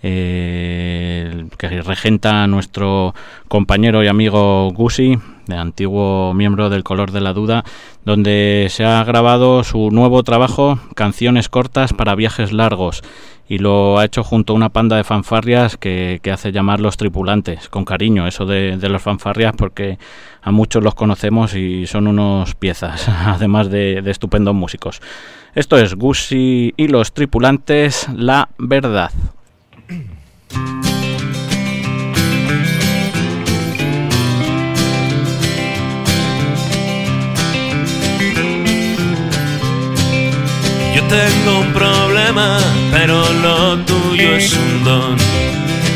que 0.00 1.82
regenta 1.84 2.46
nuestro 2.46 3.14
compañero 3.48 4.02
y 4.02 4.08
amigo 4.08 4.70
Gusi, 4.70 5.18
de 5.46 5.56
antiguo 5.56 6.34
miembro 6.34 6.70
del 6.70 6.84
Color 6.84 7.10
de 7.10 7.20
la 7.20 7.32
Duda, 7.32 7.64
donde 8.04 8.68
se 8.70 8.84
ha 8.84 9.02
grabado 9.04 9.64
su 9.64 9.90
nuevo 9.90 10.22
trabajo, 10.22 10.78
Canciones 10.94 11.48
cortas 11.48 11.92
para 11.92 12.14
viajes 12.14 12.52
largos, 12.52 13.02
y 13.48 13.58
lo 13.58 13.98
ha 13.98 14.04
hecho 14.04 14.22
junto 14.22 14.52
a 14.52 14.56
una 14.56 14.68
panda 14.68 14.96
de 14.96 15.04
fanfarrias 15.04 15.78
que, 15.78 16.20
hace 16.30 16.52
llamar 16.52 16.80
los 16.80 16.98
tripulantes, 16.98 17.68
con 17.68 17.84
cariño, 17.84 18.26
eso 18.26 18.44
de, 18.44 18.76
los 18.76 19.02
fanfarrias, 19.02 19.54
porque 19.56 19.98
a 20.42 20.52
muchos 20.52 20.84
los 20.84 20.94
conocemos 20.94 21.54
y 21.54 21.86
son 21.86 22.06
unos 22.06 22.54
piezas, 22.54 23.08
además 23.26 23.70
de, 23.70 24.02
de 24.02 24.10
estupendos 24.10 24.54
músicos. 24.54 25.00
Esto 25.54 25.78
es 25.78 25.94
Gusi 25.94 26.74
y 26.76 26.88
los 26.88 27.12
tripulantes, 27.12 28.06
la 28.14 28.50
verdad. 28.58 29.10
Tengo 41.08 41.60
un 41.60 41.72
problema, 41.72 42.58
pero 42.90 43.24
lo 43.42 43.78
tuyo 43.78 44.36
es 44.36 44.52
un 44.52 44.84
don. 44.84 45.16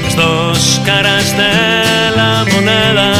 Las 0.05 0.17
dos 0.17 0.81
caras 0.85 1.37
de 1.37 2.17
la 2.17 2.45
moneda. 2.53 3.13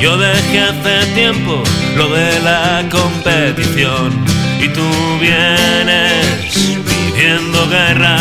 Yo 0.00 0.16
dejé 0.18 0.60
hace 0.60 1.06
tiempo 1.14 1.62
lo 1.96 2.08
de 2.08 2.40
la 2.40 2.84
competición 2.90 4.24
y 4.60 4.68
tú 4.68 4.88
vienes 5.20 6.78
pidiendo 6.86 7.68
guerra. 7.68 8.18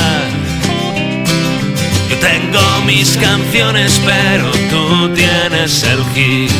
Yo 2.09 2.17
tengo 2.17 2.61
mis 2.85 3.17
canciones, 3.17 3.99
pero 4.05 4.51
tú 4.69 5.09
tienes 5.15 5.83
el 5.83 6.03
hit 6.13 6.51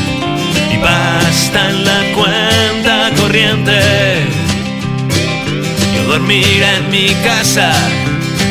y 0.74 0.78
basta 0.78 1.70
en 1.70 1.86
la 1.86 2.02
cuenta 2.16 3.12
corriente. 3.16 4.41
Dormir 6.12 6.62
en 6.62 6.92
mi 6.92 7.08
casa 7.24 7.72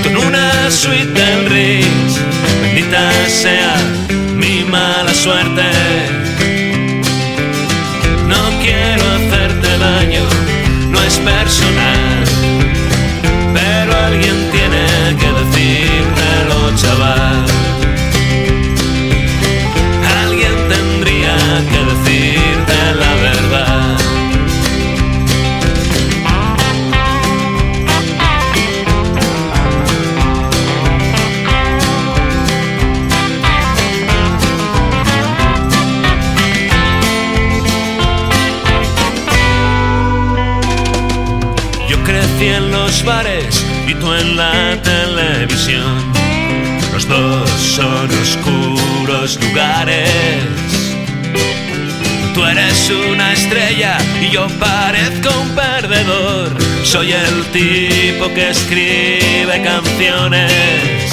con 0.03 0.17
una 0.17 0.71
suite 0.71 1.13
del 1.13 1.45
Ritz, 1.51 2.19
bendita 2.63 3.13
sea 3.29 3.77
mi 4.35 4.65
mala 4.65 5.13
suerte. 5.13 5.69
No 8.27 8.43
quiero 8.63 9.05
hacerte 9.17 9.77
daño, 9.77 10.23
no 10.89 11.03
es 11.03 11.19
personal, 11.19 12.25
en 44.03 44.37
la 44.37 44.77
televisión. 44.83 46.13
Los 46.93 47.07
dos 47.07 47.51
son 47.51 48.09
oscuros 48.23 49.39
lugares. 49.43 50.11
Tú 52.35 52.45
eres 52.45 52.91
una 53.11 53.33
estrella 53.35 53.99
y 54.23 54.31
yo 54.31 54.47
parezco 54.59 55.29
un 55.41 55.51
perdedor. 55.51 56.49
Soy 56.83 57.13
el 57.13 57.45
tipo 57.53 58.33
que 58.35 58.51
escribe 58.51 59.63
canciones. 59.63 61.13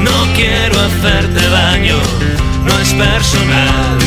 No 0.00 0.16
quiero 0.34 0.80
hacerte 0.80 1.46
daño, 1.50 1.98
no 2.64 2.78
es 2.78 2.92
personal. 2.94 3.98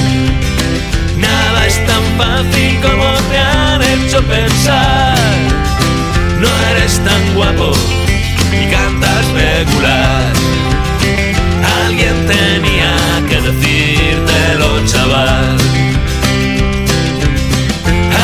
Nada 1.17 1.67
es 1.67 1.77
tan 1.85 2.03
fácil 2.17 2.79
como 2.81 3.05
te 3.29 3.37
han 3.37 3.81
hecho 3.83 4.23
pensar. 4.23 5.48
No 6.39 6.47
eres 6.71 6.99
tan 7.03 7.33
guapo 7.35 7.71
y 8.51 8.65
cantas 8.67 9.25
regular. 9.33 10.31
Alguien 11.83 12.15
tenía 12.27 12.93
que 13.27 13.41
decírtelo, 13.41 14.85
chaval. 14.85 15.57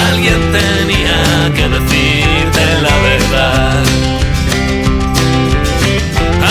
Alguien 0.08 0.41
tenía 0.60 1.54
que 1.56 1.67
decirte 1.67 2.63
la 2.82 2.95
verdad. 3.10 3.84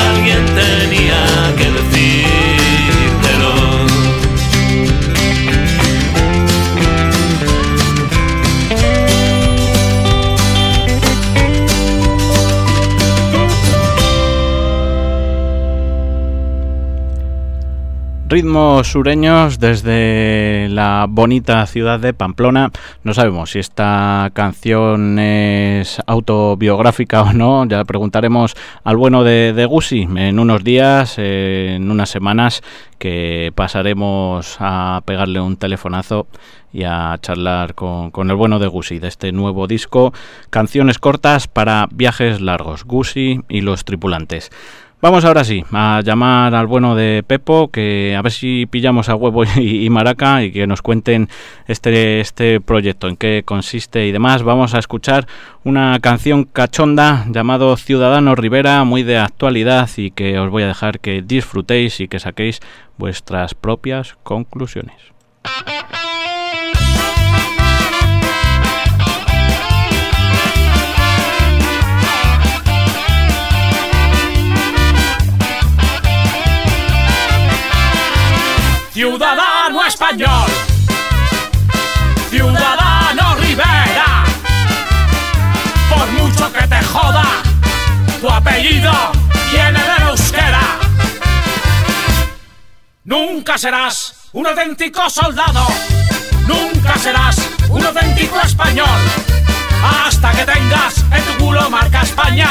Alguien 0.06 0.44
tenía 0.46 0.63
Ritmos 18.54 18.86
sureños 18.86 19.58
desde 19.58 20.68
la 20.70 21.06
bonita 21.08 21.66
ciudad 21.66 21.98
de 21.98 22.14
Pamplona. 22.14 22.70
No 23.02 23.12
sabemos 23.12 23.50
si 23.50 23.58
esta 23.58 24.30
canción 24.32 25.18
es 25.18 26.00
autobiográfica 26.06 27.22
o 27.22 27.32
no. 27.32 27.66
Ya 27.66 27.84
preguntaremos 27.84 28.54
al 28.84 28.96
bueno 28.96 29.24
de, 29.24 29.54
de 29.54 29.66
Gusi 29.66 30.02
en 30.02 30.38
unos 30.38 30.62
días, 30.62 31.18
en 31.18 31.90
unas 31.90 32.10
semanas, 32.10 32.62
que 33.00 33.50
pasaremos 33.56 34.56
a 34.60 35.02
pegarle 35.04 35.40
un 35.40 35.56
telefonazo 35.56 36.28
y 36.72 36.84
a 36.84 37.18
charlar 37.20 37.74
con, 37.74 38.12
con 38.12 38.30
el 38.30 38.36
bueno 38.36 38.60
de 38.60 38.68
Gusi 38.68 39.00
de 39.00 39.08
este 39.08 39.32
nuevo 39.32 39.66
disco. 39.66 40.14
Canciones 40.50 41.00
cortas 41.00 41.48
para 41.48 41.88
viajes 41.92 42.40
largos. 42.40 42.84
Gusi 42.84 43.40
y 43.48 43.62
los 43.62 43.84
tripulantes. 43.84 44.52
Vamos 45.04 45.26
ahora 45.26 45.44
sí 45.44 45.62
a 45.70 46.00
llamar 46.02 46.54
al 46.54 46.66
bueno 46.66 46.94
de 46.94 47.22
Pepo, 47.26 47.68
que 47.68 48.16
a 48.16 48.22
ver 48.22 48.32
si 48.32 48.64
pillamos 48.64 49.10
a 49.10 49.14
Huevo 49.14 49.44
y, 49.60 49.90
Maraca 49.90 50.42
y 50.42 50.50
que 50.50 50.66
nos 50.66 50.80
cuenten 50.80 51.28
este, 51.66 52.20
este 52.20 52.58
proyecto, 52.58 53.08
en 53.08 53.18
qué 53.18 53.42
consiste 53.44 54.06
y 54.06 54.12
demás. 54.12 54.42
Vamos 54.44 54.72
a 54.72 54.78
escuchar 54.78 55.26
una 55.62 56.00
canción 56.00 56.44
cachonda 56.44 57.26
llamado 57.28 57.76
Ciudadano 57.76 58.34
Rivera, 58.34 58.82
muy 58.84 59.02
de 59.02 59.18
actualidad 59.18 59.90
y 59.98 60.10
que 60.10 60.38
os 60.38 60.48
voy 60.48 60.62
a 60.62 60.68
dejar 60.68 61.00
que 61.00 61.20
disfrutéis 61.20 62.00
y 62.00 62.08
que 62.08 62.18
saquéis 62.18 62.60
vuestras 62.96 63.54
propias 63.54 64.16
conclusiones. 64.22 64.96
Ciudadano 82.30 83.36
Rivera, 83.36 84.24
por 85.88 86.06
mucho 86.12 86.52
que 86.52 86.66
te 86.66 86.82
joda, 86.84 87.24
tu 88.20 88.28
apellido 88.28 88.92
viene 89.52 89.80
del 89.80 90.08
euskera. 90.08 90.78
Nunca 93.04 93.56
serás 93.56 94.14
un 94.32 94.46
auténtico 94.46 95.08
soldado, 95.08 95.66
nunca 96.46 96.98
serás 96.98 97.36
un 97.68 97.86
auténtico 97.86 98.40
español, 98.40 99.00
hasta 100.06 100.32
que 100.32 100.44
tengas 100.44 100.98
en 101.12 101.22
tu 101.24 101.44
culo 101.44 101.70
marca 101.70 102.02
España, 102.02 102.50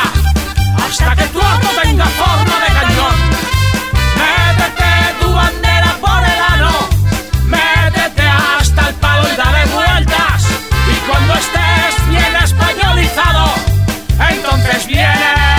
hasta 0.82 1.16
que 1.16 1.24
tu 1.26 1.42
auto 1.42 1.68
tenga 1.82 2.06
forma 2.06 2.60
de 2.66 2.74
cañón. 2.74 3.16
Métete 4.18 4.92
tu 5.20 5.34
bandera 5.34 5.98
por 6.00 6.24
el 6.24 6.33
cuando 11.10 11.34
estés 11.34 12.10
bien 12.10 12.36
españolizado, 12.44 13.54
entonces 14.30 14.88
vienes 14.88 15.53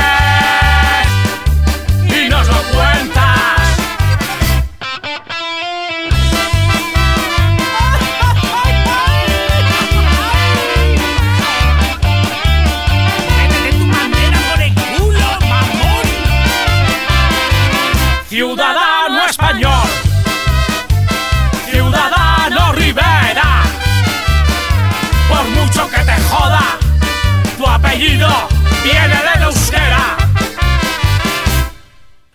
viene 28.83 29.17
del 29.17 29.43
euskera. 29.45 30.17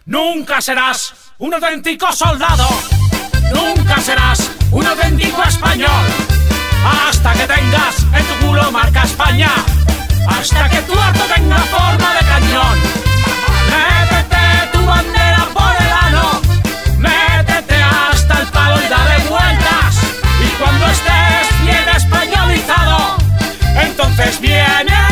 Nunca 0.06 0.60
serás 0.62 1.14
un 1.38 1.54
auténtico 1.54 2.12
soldado. 2.12 2.68
Nunca 3.54 4.02
serás 4.02 4.52
un 4.72 4.86
auténtico 4.86 5.44
español. 5.44 6.06
Hasta 6.84 7.34
que 7.34 7.46
tengas 7.48 7.96
en 8.14 8.26
tu 8.26 8.46
culo 8.46 8.72
marca 8.72 9.04
España. 9.04 9.52
Hasta 10.28 10.70
que 10.70 10.82
tu 10.82 11.00
arco 11.00 11.24
tenga 11.36 11.58
forma 11.58 12.14
de 12.14 12.26
cañón. 12.32 12.78
Métete 13.72 14.46
tu 14.74 14.86
bandera 14.86 15.48
por 15.54 15.74
el 15.86 15.92
ano. 16.08 16.42
Métete 16.98 17.82
hasta 17.82 18.40
el 18.42 18.48
palo 18.48 18.78
y 18.84 18.88
dale 18.88 19.18
vueltas. 19.30 19.96
Y 20.46 20.48
cuando 20.60 20.86
estés 20.88 21.64
bien 21.64 21.90
españolizado, 21.96 23.18
entonces 23.76 24.40
viene. 24.40 25.09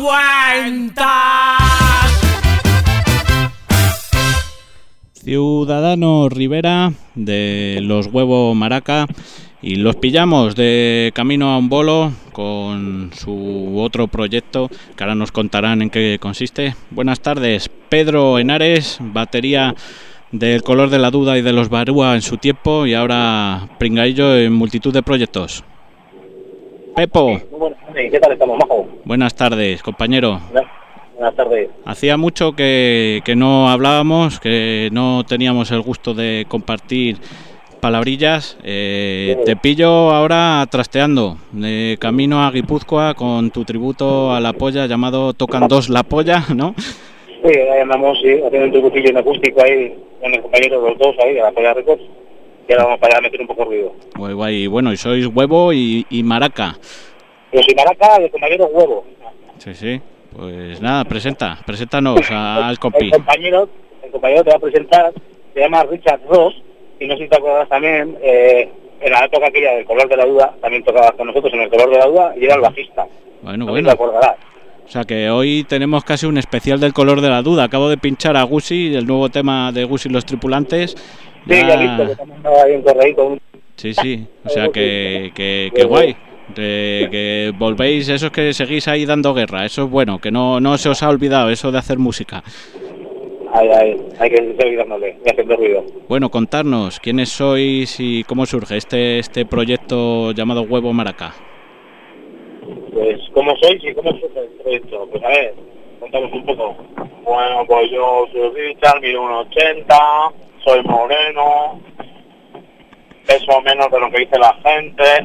Cuentas. 0.00 1.06
Ciudadano 5.12 6.28
Rivera 6.28 6.92
de 7.14 7.80
los 7.82 8.06
Huevos 8.06 8.54
Maraca 8.54 9.06
y 9.60 9.76
los 9.76 9.96
pillamos 9.96 10.54
de 10.54 11.10
camino 11.14 11.50
a 11.50 11.58
un 11.58 11.68
bolo 11.68 12.12
con 12.32 13.10
su 13.12 13.74
otro 13.78 14.06
proyecto 14.06 14.68
que 14.96 15.02
ahora 15.02 15.14
nos 15.14 15.32
contarán 15.32 15.82
en 15.82 15.90
qué 15.90 16.18
consiste. 16.20 16.76
Buenas 16.90 17.20
tardes, 17.20 17.68
Pedro 17.88 18.38
Henares, 18.38 18.98
batería 19.00 19.74
del 20.30 20.62
color 20.62 20.90
de 20.90 20.98
la 20.98 21.10
duda 21.10 21.38
y 21.38 21.42
de 21.42 21.52
los 21.52 21.68
Barúa 21.70 22.14
en 22.14 22.22
su 22.22 22.36
tiempo 22.36 22.86
y 22.86 22.94
ahora 22.94 23.68
pringaillo 23.78 24.36
en 24.36 24.52
multitud 24.52 24.92
de 24.92 25.02
proyectos. 25.02 25.64
Pepo, 26.96 27.38
buenas 27.50 27.78
tardes, 27.84 28.10
¿qué 28.10 28.18
tal 28.18 28.32
estamos, 28.32 28.58
Majo? 28.58 28.86
buenas 29.04 29.34
tardes, 29.34 29.82
compañero. 29.82 30.40
Buenas, 30.50 31.36
tardes. 31.36 31.68
Hacía 31.84 32.16
mucho 32.16 32.52
que, 32.54 33.20
que 33.22 33.36
no 33.36 33.68
hablábamos, 33.68 34.40
que 34.40 34.88
no 34.92 35.22
teníamos 35.28 35.70
el 35.72 35.82
gusto 35.82 36.14
de 36.14 36.46
compartir 36.48 37.18
palabrillas. 37.82 38.56
Eh, 38.64 39.36
te 39.44 39.56
pillo 39.56 40.10
ahora 40.10 40.66
trasteando, 40.70 41.36
de 41.52 41.98
camino 42.00 42.42
a 42.42 42.50
Guipúzcoa 42.50 43.12
con 43.12 43.50
tu 43.50 43.66
tributo 43.66 44.32
a 44.32 44.40
la 44.40 44.54
polla 44.54 44.86
llamado 44.86 45.34
Tocan 45.34 45.68
dos 45.68 45.90
la 45.90 46.02
polla, 46.02 46.44
¿no? 46.56 46.74
Sí, 46.78 47.58
ahí 47.58 47.80
andamos, 47.82 48.18
sí, 48.22 48.40
haciendo 48.42 48.68
un 48.68 48.72
trucutillo 48.72 49.10
en 49.10 49.18
acústico 49.18 49.62
ahí, 49.62 49.94
con 50.22 50.34
el 50.34 50.40
compañero 50.40 50.80
los 50.88 50.98
dos 50.98 51.14
ahí, 51.22 51.34
de 51.34 51.40
la 51.40 51.52
Polla 51.52 51.74
Records. 51.74 52.02
Ahora 52.68 52.84
vamos 52.84 53.00
para 53.00 53.20
meter 53.20 53.40
un 53.40 53.46
poco 53.46 53.62
de 53.62 53.68
ruido. 53.68 53.92
Guay, 54.16 54.34
guay. 54.34 54.66
Bueno, 54.66 54.92
y 54.92 54.96
sois 54.96 55.26
huevo 55.26 55.72
y, 55.72 56.06
y 56.10 56.22
maraca. 56.22 56.76
Yo 57.52 57.62
soy 57.62 57.74
Maraca 57.74 58.20
y 58.20 58.24
el 58.24 58.30
compañero 58.30 58.66
es 58.66 58.70
Huevo. 58.74 59.04
Sí, 59.58 59.74
sí. 59.74 60.00
Pues 60.36 60.80
nada, 60.82 61.04
presenta, 61.04 61.58
preséntanos 61.64 62.20
a- 62.30 62.68
al 62.68 62.78
compi. 62.78 63.06
El 63.06 63.12
compañero, 63.12 63.68
el 64.02 64.10
compañero 64.10 64.44
te 64.44 64.50
va 64.50 64.56
a 64.56 64.60
presentar, 64.60 65.12
se 65.54 65.60
llama 65.60 65.84
Richard 65.84 66.20
Ross, 66.28 66.54
y 67.00 67.06
no 67.06 67.16
sé 67.16 67.22
si 67.24 67.28
te 67.30 67.36
acuerdas 67.36 67.68
también, 67.68 68.18
eh, 68.22 68.68
en 69.00 69.12
la 69.12 69.24
época 69.24 69.46
aquella 69.46 69.72
del 69.76 69.84
color 69.86 70.08
de 70.08 70.16
la 70.16 70.26
duda, 70.26 70.54
también 70.60 70.82
tocaba 70.84 71.12
con 71.12 71.28
nosotros 71.28 71.52
en 71.54 71.60
el 71.62 71.70
color 71.70 71.88
de 71.90 71.98
la 71.98 72.06
duda, 72.06 72.34
y 72.38 72.44
era 72.44 72.56
el 72.56 72.60
bajista. 72.60 73.06
Bueno, 73.42 73.64
No 73.64 73.70
bueno. 73.70 73.88
te 73.88 73.94
acordarás. 73.94 74.36
O 74.84 74.88
sea 74.88 75.04
que 75.04 75.30
hoy 75.30 75.64
tenemos 75.68 76.04
casi 76.04 76.26
un 76.26 76.36
especial 76.38 76.78
del 76.78 76.92
color 76.92 77.20
de 77.20 77.28
la 77.30 77.42
duda. 77.42 77.64
Acabo 77.64 77.88
de 77.88 77.96
pinchar 77.96 78.36
a 78.36 78.42
Gusi, 78.42 78.94
el 78.94 79.06
nuevo 79.06 79.28
tema 79.30 79.72
de 79.72 79.84
Gusi 79.84 80.08
y 80.08 80.12
los 80.12 80.24
tripulantes. 80.26 80.94
Sí, 81.48 81.54
ya 81.54 81.74
he 81.74 81.78
visto 81.78 82.24
que 82.26 82.76
un 82.76 82.82
correo 82.82 83.14
con 83.16 83.26
un 83.32 83.40
Sí, 83.76 83.92
sí. 83.94 84.26
O 84.44 84.48
sea 84.48 84.68
que, 84.68 85.30
que, 85.34 85.70
que 85.74 85.84
guay. 85.84 86.16
De- 86.54 87.08
que 87.10 87.52
volvéis, 87.58 88.08
esos 88.08 88.30
que 88.30 88.52
seguís 88.52 88.86
ahí 88.88 89.04
dando 89.04 89.34
guerra. 89.34 89.64
Eso 89.66 89.84
es 89.84 89.90
bueno, 89.90 90.18
que 90.18 90.30
no, 90.30 90.60
no 90.60 90.78
se 90.78 90.88
os 90.88 91.02
ha 91.02 91.08
olvidado 91.08 91.50
eso 91.50 91.70
de 91.72 91.78
hacer 91.78 91.98
música. 91.98 92.42
Ay, 93.52 93.68
ay, 93.68 93.96
hay 94.18 94.30
que 94.30 94.54
seguir 94.58 94.78
dándole 94.78 95.16
y 95.24 95.28
haciendo 95.30 95.56
ruido. 95.56 95.84
Bueno, 96.08 96.30
contarnos 96.30 97.00
quiénes 97.00 97.30
sois 97.30 97.96
y 98.00 98.22
cómo 98.24 98.46
surge 98.46 98.76
este, 98.76 99.18
este 99.18 99.44
proyecto 99.44 100.32
llamado 100.32 100.62
Huevo 100.62 100.92
Maracá. 100.92 101.34
Pues, 102.92 103.18
¿cómo 103.32 103.54
sois 103.60 103.82
y 103.84 103.94
cómo 103.94 104.10
surge 104.12 104.38
el 104.40 104.48
proyecto? 104.62 105.08
Pues, 105.10 105.22
a 105.24 105.28
ver, 105.28 105.54
contamos 106.00 106.32
un 106.32 106.46
poco. 106.46 106.76
Bueno, 107.24 107.64
pues 107.66 107.90
yo 107.90 108.26
soy 108.32 108.50
Richard, 108.54 109.00
mido 109.00 109.22
1,80, 109.22 110.32
soy 110.66 110.82
moreno, 110.82 111.80
peso 113.24 113.60
menos 113.62 113.88
de 113.88 114.00
lo 114.00 114.10
que 114.10 114.18
dice 114.18 114.36
la 114.36 114.52
gente. 114.64 115.04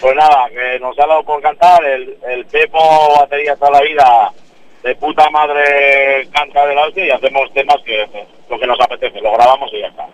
pues 0.00 0.16
nada, 0.16 0.48
que 0.48 0.80
nos 0.80 0.98
ha 0.98 1.06
dado 1.06 1.22
por 1.22 1.42
cantar, 1.42 1.84
el, 1.84 2.16
el 2.28 2.46
Pepo 2.46 2.78
batería 3.20 3.54
toda 3.56 3.72
la 3.72 3.82
vida, 3.82 4.32
de 4.82 4.96
puta 4.96 5.28
madre 5.30 6.26
canta 6.32 6.66
de 6.66 6.74
la 6.74 6.88
y 6.96 7.10
hacemos 7.10 7.52
temas 7.52 7.76
que 7.84 8.06
lo 8.48 8.58
que 8.58 8.66
nos 8.66 8.80
apetece, 8.80 9.20
lo 9.20 9.32
grabamos 9.32 9.70
y 9.74 9.80
ya 9.80 9.88
está. 9.88 10.08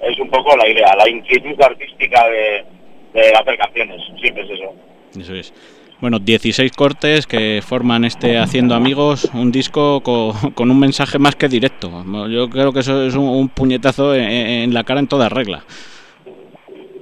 Es 0.00 0.16
un 0.20 0.30
poco 0.30 0.56
la 0.56 0.68
idea, 0.68 0.94
la 0.94 1.08
inquietud 1.08 1.60
artística 1.60 2.28
de, 2.28 2.64
de 3.12 3.32
hacer 3.32 3.58
canciones, 3.58 4.00
siempre 4.20 4.44
es 4.44 4.50
eso. 4.50 4.74
Eso 5.18 5.34
es. 5.34 5.52
Bueno, 6.00 6.20
16 6.20 6.70
cortes 6.72 7.26
que 7.26 7.60
forman 7.66 8.04
este 8.04 8.38
Haciendo 8.38 8.74
Amigos, 8.76 9.28
un 9.34 9.50
disco 9.50 10.00
co- 10.00 10.32
con, 10.54 10.70
un 10.70 10.78
mensaje 10.78 11.18
más 11.18 11.34
que 11.34 11.48
directo. 11.48 11.90
Yo 12.30 12.48
creo 12.48 12.72
que 12.72 12.80
eso 12.80 13.02
es 13.04 13.14
un, 13.14 13.24
un 13.28 13.48
puñetazo 13.48 14.14
en, 14.14 14.22
en 14.30 14.74
la 14.74 14.84
cara 14.84 15.00
en 15.00 15.08
toda 15.08 15.28
regla. 15.28 15.64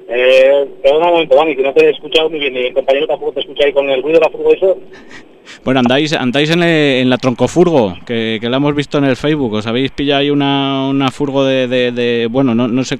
Eh, 0.09 0.65
perdona 0.83 1.07
un 1.09 1.13
momento, 1.15 1.37
Dani, 1.37 1.55
que 1.57 1.63
no 1.63 1.75
te 1.75 1.85
he 1.87 1.91
escuchado 1.91 2.31
muy 2.31 2.39
bien. 2.39 2.55
y 2.55 2.59
El 2.69 2.73
compañero 2.75 3.07
tampoco 3.07 3.33
te 3.33 3.41
escucha 3.41 3.67
ahí 3.67 3.73
con 3.73 3.91
el 3.91 4.03
ruido 4.03 4.19
de 4.19 4.25
la 4.25 4.31
furgo 4.31 4.53
eso. 4.53 4.79
Bueno, 5.65 5.79
andáis, 5.79 6.13
andáis 6.13 6.51
en, 6.51 6.63
el- 6.65 7.03
en 7.03 7.11
la 7.11 7.19
troncofurgo, 7.19 7.97
que, 8.05 8.39
que 8.41 8.49
la 8.51 8.57
hemos 8.57 8.75
visto 8.75 8.99
en 8.99 9.05
el 9.05 9.15
Facebook. 9.17 9.53
Os 9.55 9.67
habéis 9.69 9.93
pillado 9.93 10.21
ahí 10.21 10.31
una, 10.31 10.89
una 10.89 11.11
furgo 11.13 11.45
de, 11.45 11.69
de- 11.69 11.93
de- 11.93 12.27
bueno, 12.29 12.53
no, 12.55 12.67
no 12.67 12.83
sé, 12.83 12.99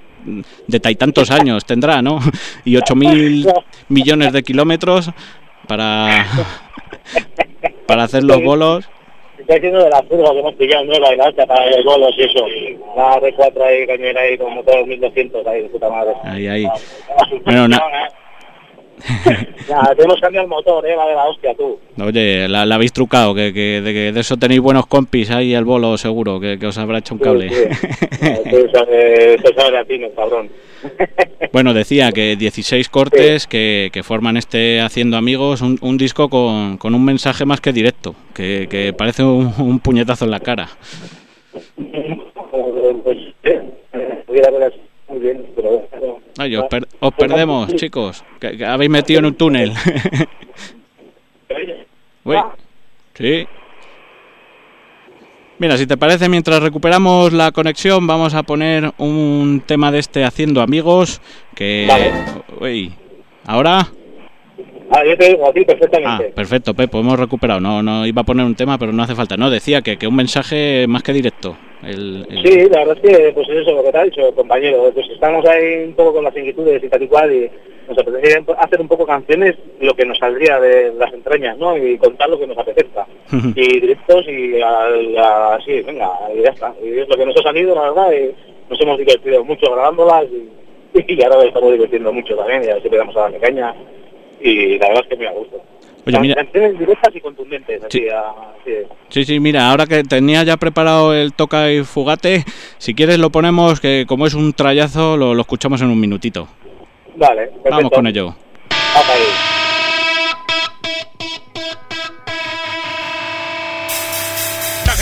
de 0.69 0.81
tantos 0.81 1.31
años 1.33 1.65
tendrá, 1.65 2.03
¿no? 2.03 2.21
Y 2.65 2.75
8.000 2.77 3.53
millones 3.89 4.33
de 4.33 4.43
kilómetros 4.45 5.11
para, 5.67 6.27
para 7.87 8.05
hacer 8.05 8.23
los 8.25 8.43
bolos. 8.43 8.89
Está 9.39 9.55
diciendo 9.55 9.85
de 9.85 9.91
la 9.91 10.03
furgo 10.03 10.33
que 10.33 10.39
hemos 10.41 10.55
pillado 10.55 10.85
nueva 10.87 11.13
y 11.13 11.17
la 11.17 11.25
alta 11.27 11.47
para 11.47 11.65
el 11.69 11.85
bolos 11.85 12.15
y 12.17 12.23
eso. 12.23 12.47
La 12.97 13.21
R4 13.21 13.61
ahí, 13.63 13.87
cañera 13.87 14.21
ahí, 14.23 14.39
con 14.39 14.55
motor 14.55 14.87
1200 14.87 15.47
ahí, 15.47 15.63
de 15.63 15.69
puta 15.69 15.89
madre. 15.91 16.13
Ahí, 16.25 16.49
ahí. 16.49 16.63
Bueno, 16.65 17.29
suspensión, 17.29 17.71
na- 17.71 17.77
¿eh? 17.77 18.09
Ya, 19.69 19.83
tenemos 19.97 20.15
que 20.17 20.21
cambiar 20.21 20.45
el 20.45 20.49
motor, 20.49 20.87
eh, 20.87 20.95
va 20.95 21.09
de 21.09 21.15
la 21.15 21.25
hostia 21.25 21.53
tú. 21.55 21.77
Oye, 22.01 22.47
la, 22.47 22.65
la 22.65 22.77
habéis 22.77 22.93
trucado, 22.93 23.35
que, 23.35 23.53
que- 23.53 23.81
de, 23.83 23.93
que 23.93 24.13
de 24.13 24.21
eso 24.21 24.37
tenéis 24.37 24.61
buenos 24.61 24.87
compis 24.87 25.31
ahí 25.33 25.55
el 25.55 25.65
bolo 25.65 25.99
seguro, 25.99 26.39
que, 26.39 26.57
que 26.57 26.67
os 26.69 26.79
habrá 26.79 26.99
hecho 26.99 27.15
un 27.15 27.21
cable. 27.21 27.49
Sí, 27.49 27.65
sí. 28.13 28.27
Cabrón. 30.15 30.51
Bueno, 31.53 31.73
decía 31.75 32.13
que 32.13 32.37
16 32.37 32.89
cortes 32.91 33.47
que, 33.47 33.91
que 33.93 34.03
forman 34.03 34.37
este 34.37 34.81
Haciendo 34.81 35.17
Amigos, 35.17 35.63
un, 35.63 35.79
un 35.81 35.97
disco 35.97 36.29
con, 36.29 36.77
con 36.77 36.95
un 36.95 37.05
mensaje 37.05 37.45
más 37.45 37.61
que 37.61 37.73
directo, 37.73 38.15
que, 38.35 38.67
que 38.71 38.93
parece 38.93 39.23
un, 39.25 39.53
un 39.59 39.79
puñetazo 39.81 40.27
en 40.27 40.31
la 40.33 40.41
cara. 40.41 40.69
Pues, 43.05 43.19
eh, 43.45 43.63
pudiera 44.27 44.49
haber 44.49 44.63
así, 44.65 44.81
muy 45.09 45.19
bien, 45.21 45.47
pero... 45.57 45.87
bueno. 45.99 46.19
Ay, 46.39 46.55
os, 46.57 46.65
per- 46.69 46.87
os 47.01 47.15
perdemos, 47.15 47.75
chicos, 47.77 48.25
que, 48.41 48.57
que 48.59 48.65
habéis 48.65 48.91
metido 48.91 49.21
en 49.21 49.27
un 49.27 49.35
túnel. 49.35 49.73
Uy, 52.25 52.37
sí. 53.15 53.47
Mira, 55.59 55.77
si 55.79 55.87
te 55.87 55.97
parece, 55.97 56.29
mientras 56.29 56.63
recuperamos 56.63 57.33
la 57.33 57.51
conexión, 57.53 58.07
vamos 58.07 58.35
a 58.35 58.43
poner 58.43 58.93
un 58.99 59.63
tema 59.65 59.91
de 59.91 60.01
este 60.01 60.25
Haciendo 60.25 60.61
Amigos, 60.61 61.23
que... 61.55 61.87
Vale. 61.89 62.13
Uy, 62.61 62.93
¿ahora? 63.47 63.89
Ah, 64.91 65.05
yo 65.05 65.17
te 65.17 65.29
digo 65.31 65.49
a 65.49 65.53
ti 65.53 65.61
Ah, 65.63 65.67
perfectamente. 65.67 66.25
perfecto, 66.35 66.75
Pepo, 66.75 67.01
hemos 67.01 67.19
recuperado. 67.19 67.61
No, 67.61 67.83
no 67.83 68.07
iba 68.07 68.23
a 68.23 68.25
poner 68.25 68.47
un 68.47 68.55
tema, 68.55 68.79
pero 68.79 68.93
no 68.93 69.03
hace 69.03 69.15
falta. 69.15 69.37
No, 69.37 69.51
decía 69.51 69.83
que, 69.83 69.97
que 69.97 70.07
un 70.07 70.17
mensaje 70.17 70.87
más 70.89 71.03
que 71.03 71.13
directo. 71.13 71.57
El, 71.83 72.27
el- 72.31 72.43
Sí, 72.43 72.69
la 72.71 72.79
verdad 72.85 72.99
es 73.03 73.11
que, 73.17 73.33
pues 73.33 73.49
eso, 73.49 73.73
lo 73.73 73.83
que 73.85 73.93
te 73.93 73.99
ha 73.99 74.05
dicho, 74.05 74.35
compañero, 74.35 74.91
pues 74.95 75.09
estamos 75.11 75.45
ahí 75.47 75.85
un 75.89 75.95
poco 75.95 76.15
con 76.15 76.25
las 76.25 76.37
inquietudes 76.37 76.83
y 76.83 76.89
tal 76.89 77.03
y 77.03 77.09
cual, 77.09 77.33
y 77.33 77.51
nos 77.89 77.99
apetece 77.99 78.45
hacer 78.59 78.81
un 78.81 78.89
poco 78.89 79.07
canciones, 79.07 79.55
lo 79.81 79.95
que 79.95 80.05
nos 80.07 80.19
saldría 80.19 80.59
de 80.59 80.93
las 80.95 81.13
entrañas, 81.13 81.57
¿no? 81.59 81.77
Y 81.77 81.99
contar 81.99 82.29
lo 82.29 82.39
que 82.39 82.47
nos 82.47 82.59
apetezca. 82.59 83.07
y 83.55 83.81
directos 83.81 84.25
y 84.29 84.61
así, 84.61 85.83
venga, 85.83 86.09
y 86.35 86.43
ya 86.43 86.51
está. 86.51 86.75
Y 86.83 86.99
es 86.99 87.09
lo 87.09 87.17
que 87.17 87.27
nos 87.27 87.37
ha 87.37 87.43
salido, 87.43 87.75
la 87.75 87.83
verdad, 87.91 88.13
y 88.13 88.35
nos 88.71 88.81
hemos 88.81 88.99
divertido 88.99 89.45
mucho 89.45 89.71
grabándolas 89.73 90.25
y, 90.25 91.13
y 91.15 91.23
ahora 91.23 91.45
estamos 91.45 91.73
divirtiendo 91.73 92.13
mucho 92.13 92.35
también, 92.37 92.65
y 92.65 92.69
así 92.69 92.89
le 92.89 92.97
damos 92.97 93.17
a 93.17 93.21
darle 93.23 93.39
caña. 93.39 93.75
Y 94.41 94.79
la 94.79 94.89
verdad 94.89 95.03
es 95.05 95.09
que 95.09 95.17
me 95.17 95.33
gusto. 95.33 95.63
Oye, 96.07 96.21
mira, 96.21 96.35
Canciones 96.37 96.79
directas 96.79 97.17
y 97.17 97.21
contundentes, 97.21 97.83
así, 97.83 97.99
Sí. 97.99 98.09
a- 98.09 98.21
así 98.61 98.71
es. 98.71 98.87
sí, 99.09 99.25
sí, 99.25 99.41
mira, 99.41 99.69
ahora 99.71 99.87
que 99.87 100.05
tenía 100.05 100.45
ya 100.45 100.57
preparado 100.57 101.13
el 101.13 101.33
toca 101.33 101.73
y 101.73 101.83
fugate, 101.83 102.45
si 102.79 102.95
quieres 102.95 103.19
lo 103.19 103.31
ponemos, 103.31 103.81
que 103.81 104.05
como 104.07 104.27
es 104.27 104.35
un 104.35 104.53
trayazo, 104.53 105.17
lo, 105.17 105.35
lo 105.35 105.41
escuchamos 105.41 105.81
en 105.83 105.89
un 105.89 105.99
minutito. 105.99 106.47
Vale, 107.17 107.47
perfecto. 107.47 107.71
Vamos 107.71 107.91
con 107.91 108.07
ello. 108.07 108.37
Vamos 108.95 109.11
ahí. 109.11 109.23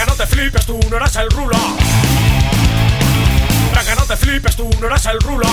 No 0.06 0.12
te 0.14 0.26
flipes, 0.26 0.66
tú 0.66 0.78
no 0.90 0.96
eres 0.96 1.16
el 1.16 1.28
rulo. 1.30 1.56
Venga, 3.74 3.94
no 3.96 4.04
te 4.06 4.16
flipes, 4.16 4.54
tú 4.56 4.68
no 4.80 4.86
eres 4.86 5.06
el 5.06 5.18
rulo. 5.20 5.46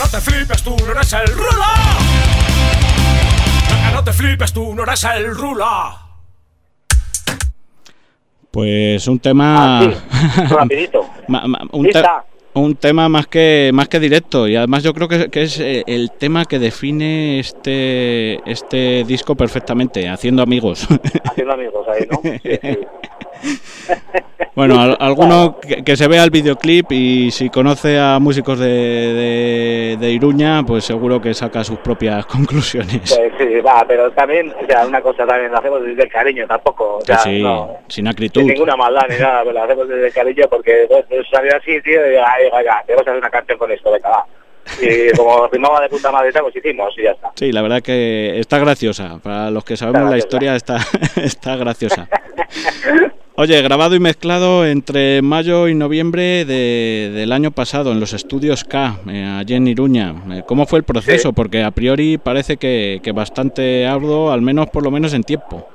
No 0.00 0.06
te 0.10 0.18
flipes, 0.20 0.62
tú 0.62 0.74
no 0.84 0.92
eres 0.92 1.12
el 1.12 1.26
rulo. 1.26 1.64
Venga, 3.70 3.90
no 3.92 4.02
te 4.02 4.12
flipes, 4.12 4.52
tú 4.52 4.74
no 4.74 4.82
eres 4.82 5.04
el 5.04 5.34
rulo. 5.36 5.66
Pues 8.50 9.06
un 9.06 9.18
tema... 9.20 9.80
Ah, 9.80 9.82
sí, 9.82 10.42
rapidito. 10.48 11.06
Un, 12.52 12.74
te- 12.74 12.78
tema 12.80 13.08
más 13.08 13.28
que 13.28 13.70
más 13.72 13.88
que 13.88 14.00
directo 14.00 14.48
y 14.48 14.56
además 14.56 14.82
yo 14.82 14.92
creo 14.92 15.06
que, 15.06 15.30
que 15.30 15.42
es 15.42 15.60
eh, 15.60 15.84
el 15.86 16.10
tema 16.10 16.44
que 16.46 16.58
define 16.58 17.38
este 17.38 18.40
este 18.50 19.04
disco 19.04 19.36
perfectamente 19.36 20.08
haciendo 20.08 20.42
amigos 20.42 20.88
Haciendo 21.30 21.52
amigos 21.54 21.86
ahí, 21.88 22.08
¿no? 22.10 22.20
Sí, 22.22 22.40
sí. 22.42 22.78
bueno 24.54 24.80
al- 24.80 24.96
alguno 25.00 25.58
que, 25.60 25.82
que 25.84 25.96
se 25.96 26.08
vea 26.08 26.24
el 26.24 26.30
videoclip 26.30 26.90
y 26.92 27.30
si 27.30 27.48
conoce 27.50 27.98
a 27.98 28.18
músicos 28.18 28.58
de, 28.58 28.66
de, 28.68 29.96
de 29.98 30.10
Iruña 30.10 30.62
pues 30.66 30.84
seguro 30.84 31.20
que 31.20 31.32
saca 31.34 31.62
sus 31.64 31.78
propias 31.78 32.26
conclusiones 32.34 33.14
Pues 33.16 33.32
sí, 33.38 33.60
va, 33.60 33.84
pero 33.86 34.10
también, 34.12 34.52
o 34.62 34.66
sea, 34.66 34.86
una 34.86 35.00
cosa 35.00 35.26
también, 35.26 35.50
lo 35.52 35.58
hacemos 35.58 35.82
desde 35.84 36.02
el 36.02 36.08
cariño 36.10 36.46
tampoco, 36.46 36.96
o 36.98 37.00
sea, 37.02 37.18
sí, 37.18 37.42
no, 37.42 37.78
sin 37.88 38.08
acritud 38.08 38.40
sin 38.42 38.50
ninguna 38.52 38.76
maldad 38.76 39.02
ni 39.08 39.16
nada, 39.18 39.40
pero 39.40 39.52
lo 39.52 39.62
hacemos 39.62 39.88
desde 39.88 40.06
el 40.08 40.12
cariño 40.12 40.44
porque 40.50 40.86
pues, 40.88 41.26
salió 41.32 41.56
así, 41.56 41.80
tío, 41.82 42.00
y 42.12 42.16
ay, 42.16 42.44
venga, 42.52 42.82
te 42.86 42.94
vas 42.94 43.06
a 43.06 43.10
hacer 43.10 43.18
una 43.18 43.30
canción 43.30 43.58
con 43.58 43.70
esto, 43.70 43.90
venga, 43.92 44.08
va. 44.08 44.26
Y 44.80 45.16
como 45.16 45.46
rimaba 45.48 45.80
de 45.80 45.88
puta 45.88 46.10
madre, 46.12 46.30
pues 46.40 46.54
hicimos 46.56 46.94
y 46.98 47.02
ya 47.02 47.10
está. 47.12 47.32
Sí, 47.36 47.50
la 47.52 47.62
verdad 47.62 47.82
que 47.82 48.38
está 48.38 48.58
graciosa. 48.58 49.18
Para 49.22 49.50
los 49.50 49.64
que 49.64 49.76
sabemos 49.76 50.10
la 50.10 50.18
historia 50.18 50.54
está, 50.56 50.78
está 51.22 51.56
graciosa. 51.56 52.08
Oye, 53.36 53.62
grabado 53.62 53.94
y 53.94 54.00
mezclado 54.00 54.66
entre 54.66 55.22
mayo 55.22 55.66
y 55.68 55.74
noviembre 55.74 56.44
de- 56.44 57.10
del 57.14 57.32
año 57.32 57.50
pasado 57.52 57.90
en 57.92 57.98
los 58.00 58.12
estudios 58.12 58.64
K, 58.64 58.98
eh, 59.08 59.36
allí 59.40 59.54
en 59.54 59.66
Iruña. 59.66 60.14
Eh, 60.32 60.42
¿Cómo 60.46 60.66
fue 60.66 60.78
el 60.80 60.84
proceso? 60.84 61.28
Sí. 61.30 61.34
Porque 61.34 61.62
a 61.62 61.70
priori 61.70 62.18
parece 62.18 62.58
que, 62.58 63.00
que 63.02 63.12
bastante 63.12 63.86
arduo, 63.86 64.30
al 64.30 64.42
menos 64.42 64.68
por 64.68 64.82
lo 64.84 64.90
menos 64.90 65.14
en 65.14 65.22
tiempo. 65.24 65.66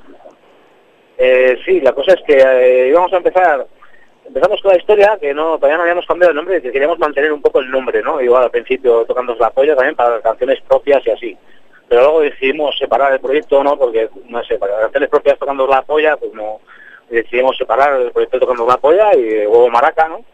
Eh, 1.18 1.58
sí, 1.66 1.80
la 1.82 1.94
cosa 1.94 2.14
es 2.14 2.20
que 2.28 2.38
eh, 2.38 2.90
íbamos 2.90 3.12
a 3.14 3.18
empezar, 3.18 3.66
empezamos 4.36 4.62
con 4.62 4.72
la 4.72 4.78
historia, 4.78 5.18
que 5.20 5.34
no 5.34 5.56
todavía 5.56 5.78
no 5.78 5.84
habíamos 5.84 6.06
cambiado 6.06 6.32
el 6.32 6.36
nombre, 6.36 6.62
que 6.62 6.72
queríamos 6.72 7.00
mantener 7.00 7.32
un 7.32 7.42
poco 7.42 7.62
el 7.62 7.72
nombre, 7.72 8.02
¿no? 8.02 8.20
Igual 8.20 8.44
al 8.44 8.52
principio 8.52 9.06
tocándonos 9.06 9.40
la 9.40 9.50
polla 9.50 9.76
también 9.78 9.96
para 9.96 10.20
canciones 10.20 10.60
propias 10.68 11.08
y 11.08 11.12
así. 11.12 11.38
Pero 11.88 12.02
luego 12.02 12.20
decidimos 12.20 12.78
separar 12.78 13.14
el 13.14 13.22
proyecto, 13.22 13.64
¿no? 13.64 13.78
Porque, 13.78 14.10
no 14.28 14.44
sé, 14.44 14.58
para 14.58 14.78
canciones 14.82 15.10
propias 15.10 15.40
tocando 15.40 15.66
la 15.66 15.84
polla, 15.84 16.18
pues 16.18 16.34
no, 16.34 16.60
decidimos 17.10 17.56
separar 17.56 18.02
el 18.02 18.12
proyecto 18.12 18.40
tocando 18.40 18.68
la 18.68 18.76
polla 18.76 19.16
y 19.16 19.48
huevo 19.48 19.70
maraca, 19.70 20.10
¿no? 20.10 20.26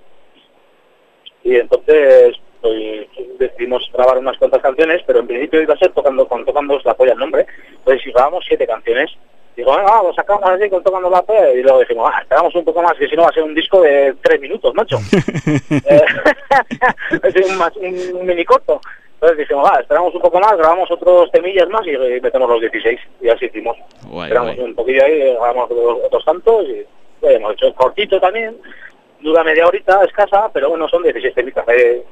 Y 1.44 1.58
entonces, 1.58 2.38
pues 2.60 3.08
decidimos 3.38 3.88
grabar 3.94 4.18
unas 4.18 4.38
cuantas 4.40 4.64
canciones, 4.64 5.04
pero 5.06 5.20
en 5.20 5.28
principio 5.28 5.62
iba 5.62 5.76
a 5.76 5.78
ser 5.78 5.92
tocando 5.92 6.28
con 6.28 6.44
tocando 6.44 6.80
la 6.84 6.96
polla 6.96 7.14
el 7.14 7.20
nombre. 7.20 7.46
Entonces, 7.70 8.02
si 8.04 8.12
grabamos 8.12 8.46
siete 8.48 8.66
canciones, 8.66 9.12
digo, 9.56 9.72
venga, 9.76 9.92
vamos, 9.92 10.16
sacamos 10.16 10.44
así 10.50 10.70
con 10.70 10.84
tocando 10.84 11.10
la 11.10 11.22
polla, 11.22 11.52
y 11.52 11.62
luego 11.62 11.80
dijimos, 11.80 12.10
ah, 12.14 12.20
esperamos 12.22 12.56
un 12.56 12.66
poco 12.66 12.82
más, 12.82 12.94
que 12.94 13.08
si 13.08 13.16
no 13.16 13.24
va 13.24 13.30
a 13.30 13.34
ser 13.34 13.44
un 13.44 13.54
disco 13.56 13.82
de 13.82 14.14
tres 14.22 14.40
minutos, 14.42 14.74
macho. 14.74 14.98
Eh, 15.86 16.02
es 17.24 17.50
un, 17.50 17.58
mas- 17.58 17.76
un, 17.78 18.16
un 18.20 18.26
mini 18.26 18.44
corto. 18.46 18.80
Entonces 19.16 19.38
dijimos, 19.40 19.70
va, 19.70 19.80
esperamos 19.80 20.14
un 20.16 20.22
poco 20.22 20.40
más, 20.40 20.58
grabamos 20.58 20.90
otros 20.90 21.30
temillas 21.32 21.70
más 21.70 21.86
y, 21.86 21.92
y 21.92 22.22
metemos 22.22 22.50
los 22.50 22.60
16. 22.62 23.00
Y 23.22 23.30
así 23.30 23.46
hicimos. 23.46 23.78
Guay, 24.08 24.28
esperamos 24.30 24.56
guay. 24.56 24.68
un 24.68 24.76
poquillo 24.76 25.04
ahí, 25.06 25.20
grabamos 25.34 25.70
otros, 25.70 25.98
otros 26.06 26.26
tantos 26.26 26.66
y 26.68 26.86
lo 27.22 27.30
hemos 27.30 27.54
hecho 27.54 27.74
cortito 27.76 28.20
también. 28.20 28.58
Dura 29.20 29.44
media 29.44 29.68
horita, 29.68 30.04
escasa, 30.04 30.50
pero 30.52 30.70
bueno, 30.70 30.88
son 30.90 31.04
16 31.04 31.36
temitas. 31.36 31.64
Eh, 31.68 32.04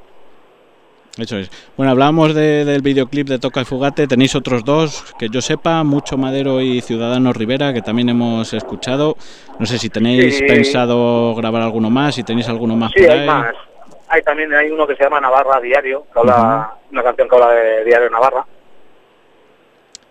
Eso 1.20 1.36
es. 1.36 1.50
Bueno, 1.76 1.92
hablábamos 1.92 2.34
de- 2.34 2.64
del 2.64 2.80
videoclip 2.80 3.28
de 3.28 3.38
Toca 3.38 3.60
y 3.60 3.64
Fugate. 3.64 4.06
Tenéis 4.06 4.34
otros 4.34 4.64
dos, 4.64 5.14
que 5.18 5.28
yo 5.28 5.40
sepa, 5.42 5.84
Mucho 5.84 6.16
Madero 6.16 6.60
y 6.62 6.80
Ciudadano 6.80 7.32
Rivera, 7.34 7.74
que 7.74 7.82
también 7.82 8.08
hemos 8.08 8.52
escuchado. 8.54 9.16
No 9.58 9.66
sé 9.66 9.78
si 9.78 9.90
tenéis 9.90 10.38
Sí. 10.38 10.44
pensado 10.46 11.34
grabar 11.34 11.60
alguno 11.62 11.90
más, 11.90 12.14
si 12.14 12.22
tenéis 12.24 12.48
alguno 12.48 12.74
más 12.74 12.90
Sí, 12.96 13.02
por 13.02 13.10
hay 13.10 13.18
ahí. 13.20 13.26
más. 13.26 13.54
Hay 14.08 14.22
también 14.22 14.52
hay 14.54 14.70
uno 14.70 14.86
que 14.86 14.96
se 14.96 15.04
llama 15.04 15.20
Navarra 15.20 15.60
Diario, 15.60 16.04
que 16.12 16.18
habla, 16.18 16.72
una 16.90 17.02
canción 17.02 17.28
que 17.28 17.34
habla 17.36 17.50
de 17.50 17.84
Diario 17.84 18.10
Navarra. 18.10 18.46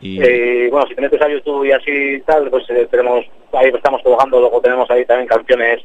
Y, 0.01 0.21
Eh, 0.21 0.69
bueno, 0.71 0.87
si 0.87 0.95
te 0.95 1.01
metes 1.01 1.21
a 1.21 1.27
YouTube 1.27 1.65
y 1.65 1.71
así 1.71 1.91
y 1.91 2.21
tal, 2.21 2.49
pues 2.49 2.63
eh, 2.69 2.87
tenemos, 2.89 3.25
ahí 3.51 3.69
estamos 3.73 4.01
trabajando, 4.01 4.39
luego 4.39 4.61
tenemos 4.61 4.89
ahí 4.91 5.05
también 5.05 5.27
canciones 5.27 5.81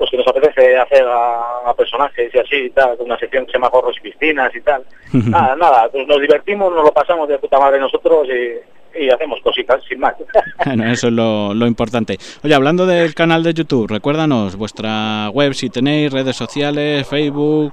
pues 0.00 0.10
que 0.10 0.16
nos 0.16 0.28
apetece 0.28 0.78
hacer 0.78 1.06
a, 1.06 1.58
a 1.66 1.74
personajes 1.74 2.34
y 2.34 2.38
así 2.38 2.56
y 2.56 2.70
tal, 2.70 2.96
una 3.00 3.18
sección 3.18 3.44
que 3.44 3.52
se 3.52 3.58
llama 3.58 3.68
Gorros 3.68 3.98
y 3.98 4.00
Piscinas 4.00 4.50
y 4.56 4.62
tal. 4.62 4.82
nada, 5.12 5.54
nada, 5.56 5.90
pues 5.92 6.08
nos 6.08 6.18
divertimos, 6.18 6.72
nos 6.72 6.84
lo 6.84 6.90
pasamos 6.90 7.28
de 7.28 7.38
puta 7.38 7.58
madre 7.58 7.78
nosotros 7.78 8.26
y, 8.26 8.98
y 8.98 9.10
hacemos 9.10 9.40
cositas, 9.42 9.84
sin 9.84 10.00
más. 10.00 10.14
Bueno, 10.64 10.90
eso 10.90 11.08
es 11.08 11.12
lo, 11.12 11.52
lo 11.52 11.66
importante. 11.66 12.16
Oye, 12.42 12.54
hablando 12.54 12.86
del 12.86 13.14
canal 13.14 13.42
de 13.42 13.52
YouTube, 13.52 13.90
recuérdanos 13.90 14.56
vuestra 14.56 15.28
web 15.34 15.52
si 15.52 15.68
tenéis, 15.68 16.10
redes 16.10 16.34
sociales, 16.34 17.06
Facebook. 17.06 17.70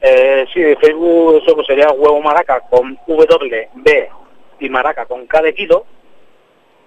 Eh, 0.00 0.46
sí, 0.54 0.62
Facebook 0.80 1.42
eso 1.42 1.56
pues 1.56 1.66
sería 1.66 1.90
huevo 1.90 2.22
maraca 2.22 2.60
con 2.70 2.96
W, 3.08 3.68
B 3.74 4.08
y 4.60 4.68
maraca 4.68 5.04
con 5.04 5.26
K 5.26 5.42
de 5.42 5.52
kilo, 5.52 5.84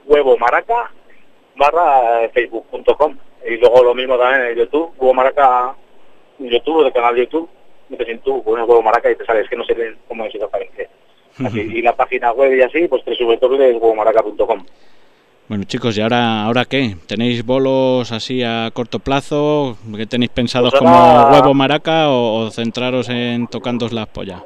huevo 0.05 0.37
maraca 0.37 0.89
barra 1.55 2.23
eh, 2.23 2.29
facebook.com 2.33 3.17
y 3.45 3.57
luego 3.57 3.83
lo 3.83 3.93
mismo 3.95 4.17
también 4.17 4.51
en 4.51 4.57
YouTube, 4.57 4.93
huevo 4.97 5.13
maraca 5.13 5.75
YouTube, 6.39 6.83
del 6.83 6.93
canal 6.93 7.15
de 7.15 7.21
YouTube, 7.21 7.49
metes 7.89 8.07
en 8.07 8.19
tu, 8.19 8.43
pones 8.43 8.67
huevo 8.67 8.81
maraca 8.81 9.11
y 9.11 9.15
te 9.15 9.25
sale, 9.25 9.41
es 9.41 9.49
que 9.49 9.55
no 9.55 9.65
sé 9.65 9.75
cómo 10.07 10.25
es 10.25 10.35
exactamente. 10.35 10.89
Así, 11.43 11.59
y 11.73 11.81
la 11.81 11.95
página 11.95 12.31
web 12.31 12.55
y 12.55 12.61
así, 12.61 12.87
pues 12.87 13.03
www.huevomaraca.com. 13.05 14.65
Bueno, 15.49 15.65
chicos, 15.65 15.97
¿y 15.97 16.01
ahora, 16.01 16.45
ahora 16.45 16.63
qué? 16.65 16.95
¿Tenéis 17.05 17.45
bolos 17.45 18.11
así 18.13 18.41
a 18.43 18.71
corto 18.73 18.99
plazo? 18.99 19.77
¿Qué 19.95 20.05
tenéis 20.05 20.31
pensados 20.31 20.71
Pues 20.71 20.79
como 20.79 21.29
huevo 21.31 21.53
maraca 21.53 22.09
o, 22.09 22.45
o 22.45 22.51
centraros 22.51 23.09
en 23.09 23.47
tocándos 23.47 23.91
las 23.91 24.07
pollas? 24.07 24.41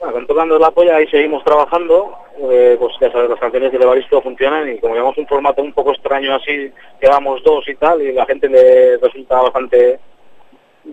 Bueno, 0.00 0.26
tocando 0.26 0.58
la 0.58 0.70
polla 0.70 0.96
ahí 0.96 1.06
seguimos 1.08 1.44
trabajando, 1.44 2.16
eh, 2.38 2.74
pues 2.80 2.94
ya 2.98 3.12
sabes, 3.12 3.28
las 3.28 3.38
canciones 3.38 3.70
de 3.70 3.76
Evaristo 3.76 4.22
funcionan 4.22 4.72
y 4.72 4.78
como 4.78 4.94
llevamos 4.94 5.18
un 5.18 5.26
formato 5.26 5.60
un 5.60 5.74
poco 5.74 5.92
extraño 5.92 6.34
así, 6.34 6.72
llevamos 7.02 7.42
dos 7.44 7.68
y 7.68 7.74
tal, 7.74 8.00
y 8.00 8.14
la 8.14 8.24
gente 8.24 8.48
le 8.48 8.96
resulta 8.96 9.42
bastante, 9.42 10.00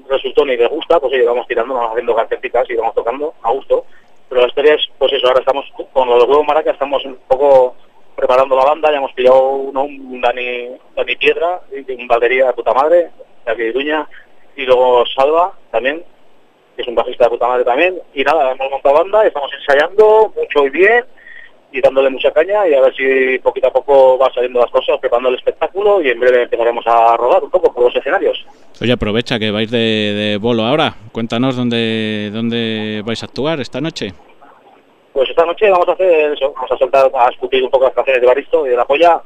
resultó 0.10 0.43
ni 0.43 0.58
le 0.58 0.68
gusta, 0.68 0.99
pues 0.99 1.14
sí, 1.14 1.22
vamos 1.22 1.47
tirando, 1.47 1.74
vamos 1.74 1.91
haciendo 1.91 2.16
cancioncitas 2.16 2.70
y 2.70 2.76
vamos 2.76 2.95
tocando 2.95 3.34
a 3.43 3.51
gusto. 3.51 3.86
Pero 4.28 4.41
la 4.41 4.47
historia 4.47 4.74
es, 4.74 4.82
pues 4.97 5.14
eso, 5.14 5.28
ahora 5.28 5.39
estamos 5.39 5.66
con 5.93 6.10
los 6.10 6.26
huevos 6.26 6.45
maraca, 6.45 6.72
estamos 6.72 7.05
un 7.05 7.18
poco 7.30 7.76
preparando 8.14 8.58
la 8.58 8.66
banda, 8.66 8.91
ya 8.91 8.97
hemos 8.97 9.14
pillado 9.14 9.51
uno, 9.51 9.84
un 9.86 10.20
Dani, 10.20 10.76
Dani 10.97 11.16
Piedra, 11.16 11.62
y 11.72 11.93
un 11.93 12.08
batería 12.10 12.47
de 12.47 12.53
puta 12.53 12.74
madre, 12.74 13.10
de 13.45 13.51
aquí 13.53 13.64
de 13.72 14.05
y 14.58 14.66
luego 14.66 15.05
Salva 15.16 15.53
también, 15.72 16.03
que 16.78 16.84
es 16.84 16.88
un 16.88 16.95
bajista 16.95 17.25
de 17.25 17.32
puta 17.32 17.47
madre 17.47 17.65
también, 17.65 17.99
y 18.13 18.23
nada, 18.23 18.51
hemos 18.51 18.71
montado 18.71 18.95
banda, 18.95 19.25
estamos 19.25 19.51
ensayando 19.51 20.32
mucho 20.38 20.65
y 20.65 20.69
bien, 20.69 21.03
y 21.71 21.82
dándole 21.82 22.09
mucha 22.09 22.32
caña 22.32 22.67
y 22.67 22.73
a 22.73 22.82
ver 22.82 22.95
si 22.95 23.39
poquito 23.39 23.67
a 23.67 23.73
poco 23.73 24.17
va 24.17 24.32
saliendo 24.34 24.61
las 24.61 24.71
cosas, 24.71 24.97
preparando 24.99 25.30
el 25.30 25.36
espectáculo 25.36 26.01
y 26.01 26.09
en 26.09 26.19
breve 26.19 26.43
empezaremos 26.43 26.86
a 26.88 27.17
rodar 27.17 27.43
un 27.43 27.49
poco 27.49 27.73
por 27.73 27.84
los 27.84 27.95
escenarios. 27.95 28.45
Oye, 28.82 28.93
aprovecha 28.93 29.38
que 29.38 29.51
vais 29.51 29.69
de, 29.69 29.78
de 29.78 30.38
bolo 30.38 30.63
ahora. 30.63 30.95
Cuéntanos 31.11 31.57
dónde, 31.57 32.30
dónde 32.32 33.01
vais 33.05 33.21
a 33.21 33.25
actuar 33.25 33.59
esta 33.59 33.82
noche. 33.82 34.13
Pues 35.11 35.30
esta 35.30 35.45
noche 35.45 35.69
vamos 35.69 35.89
a 35.89 35.93
hacer 35.93 36.34
eso, 36.34 36.53
vamos 36.53 36.71
a 36.71 36.78
soltar, 36.78 37.11
a 37.13 37.30
escupir 37.30 37.63
un 37.63 37.71
poco 37.71 37.86
las 37.86 37.93
canciones 37.93 38.21
de 38.21 38.28
Baristo 38.28 38.65
y 38.65 38.69
de 38.69 38.78
La 38.78 38.86
Polla 38.86 39.21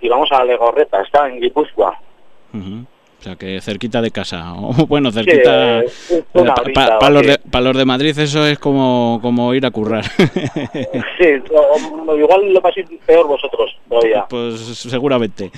y 0.00 0.08
vamos 0.08 0.32
a 0.32 0.44
Legorreta, 0.44 1.00
está 1.02 1.28
en 1.28 1.40
Guipúzcoa. 1.40 2.00
O 3.24 3.26
sea, 3.26 3.36
que 3.36 3.58
cerquita 3.62 4.02
de 4.02 4.10
casa. 4.10 4.52
O, 4.54 4.86
bueno, 4.86 5.10
cerquita... 5.10 5.82
Sí, 5.88 6.22
una 6.34 6.54
Para 6.54 7.08
los, 7.08 7.26
de, 7.26 7.38
pa 7.38 7.62
los 7.62 7.74
de 7.74 7.84
Madrid 7.86 8.18
eso 8.18 8.46
es 8.46 8.58
como, 8.58 9.18
como 9.22 9.54
ir 9.54 9.64
a 9.64 9.70
currar. 9.70 10.04
Sí, 11.18 11.42
o 11.50 12.16
igual 12.16 12.52
lo 12.52 12.60
paséis 12.60 12.86
peor 13.06 13.26
vosotros 13.26 13.74
todavía. 13.88 14.26
pues 14.28 14.60
seguramente. 14.76 15.50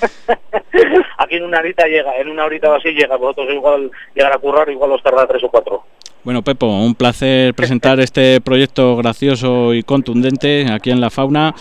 Aquí 1.18 1.36
en 1.36 1.44
una 1.44 1.58
horita 1.58 1.86
llega, 1.86 2.16
en 2.18 2.28
una 2.28 2.44
horita 2.44 2.70
o 2.70 2.74
así 2.74 2.90
llega, 2.90 3.16
vosotros 3.16 3.52
igual 3.52 3.90
llegar 4.14 4.32
a 4.32 4.38
currar, 4.38 4.70
igual 4.70 4.92
os 4.92 5.02
tarda 5.02 5.26
tres 5.26 5.42
o 5.42 5.48
cuatro. 5.48 5.82
Bueno, 6.26 6.42
Pepo, 6.42 6.66
un 6.66 6.96
placer 6.96 7.54
presentar 7.54 8.00
este 8.00 8.40
proyecto 8.40 8.96
gracioso 8.96 9.72
y 9.74 9.84
contundente 9.84 10.66
aquí 10.72 10.90
en 10.90 11.00
La 11.00 11.08
Fauna. 11.08 11.54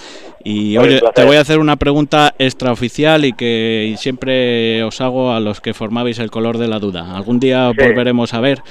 Y 0.43 0.75
oye, 0.77 1.01
te 1.13 1.23
voy 1.23 1.35
a 1.35 1.41
hacer 1.41 1.59
una 1.59 1.75
pregunta 1.75 2.33
extraoficial 2.39 3.25
y 3.25 3.33
que 3.33 3.93
siempre 3.99 4.81
os 4.81 5.01
hago 5.01 5.31
a 5.33 5.39
los 5.39 5.61
que 5.61 5.75
formabais 5.75 6.17
el 6.17 6.31
color 6.31 6.57
de 6.57 6.67
la 6.67 6.79
duda. 6.79 7.15
¿Algún 7.15 7.39
día 7.39 7.71
Sí. 7.77 7.85
volveremos 7.85 8.33
a 8.33 8.39
ver? 8.39 8.63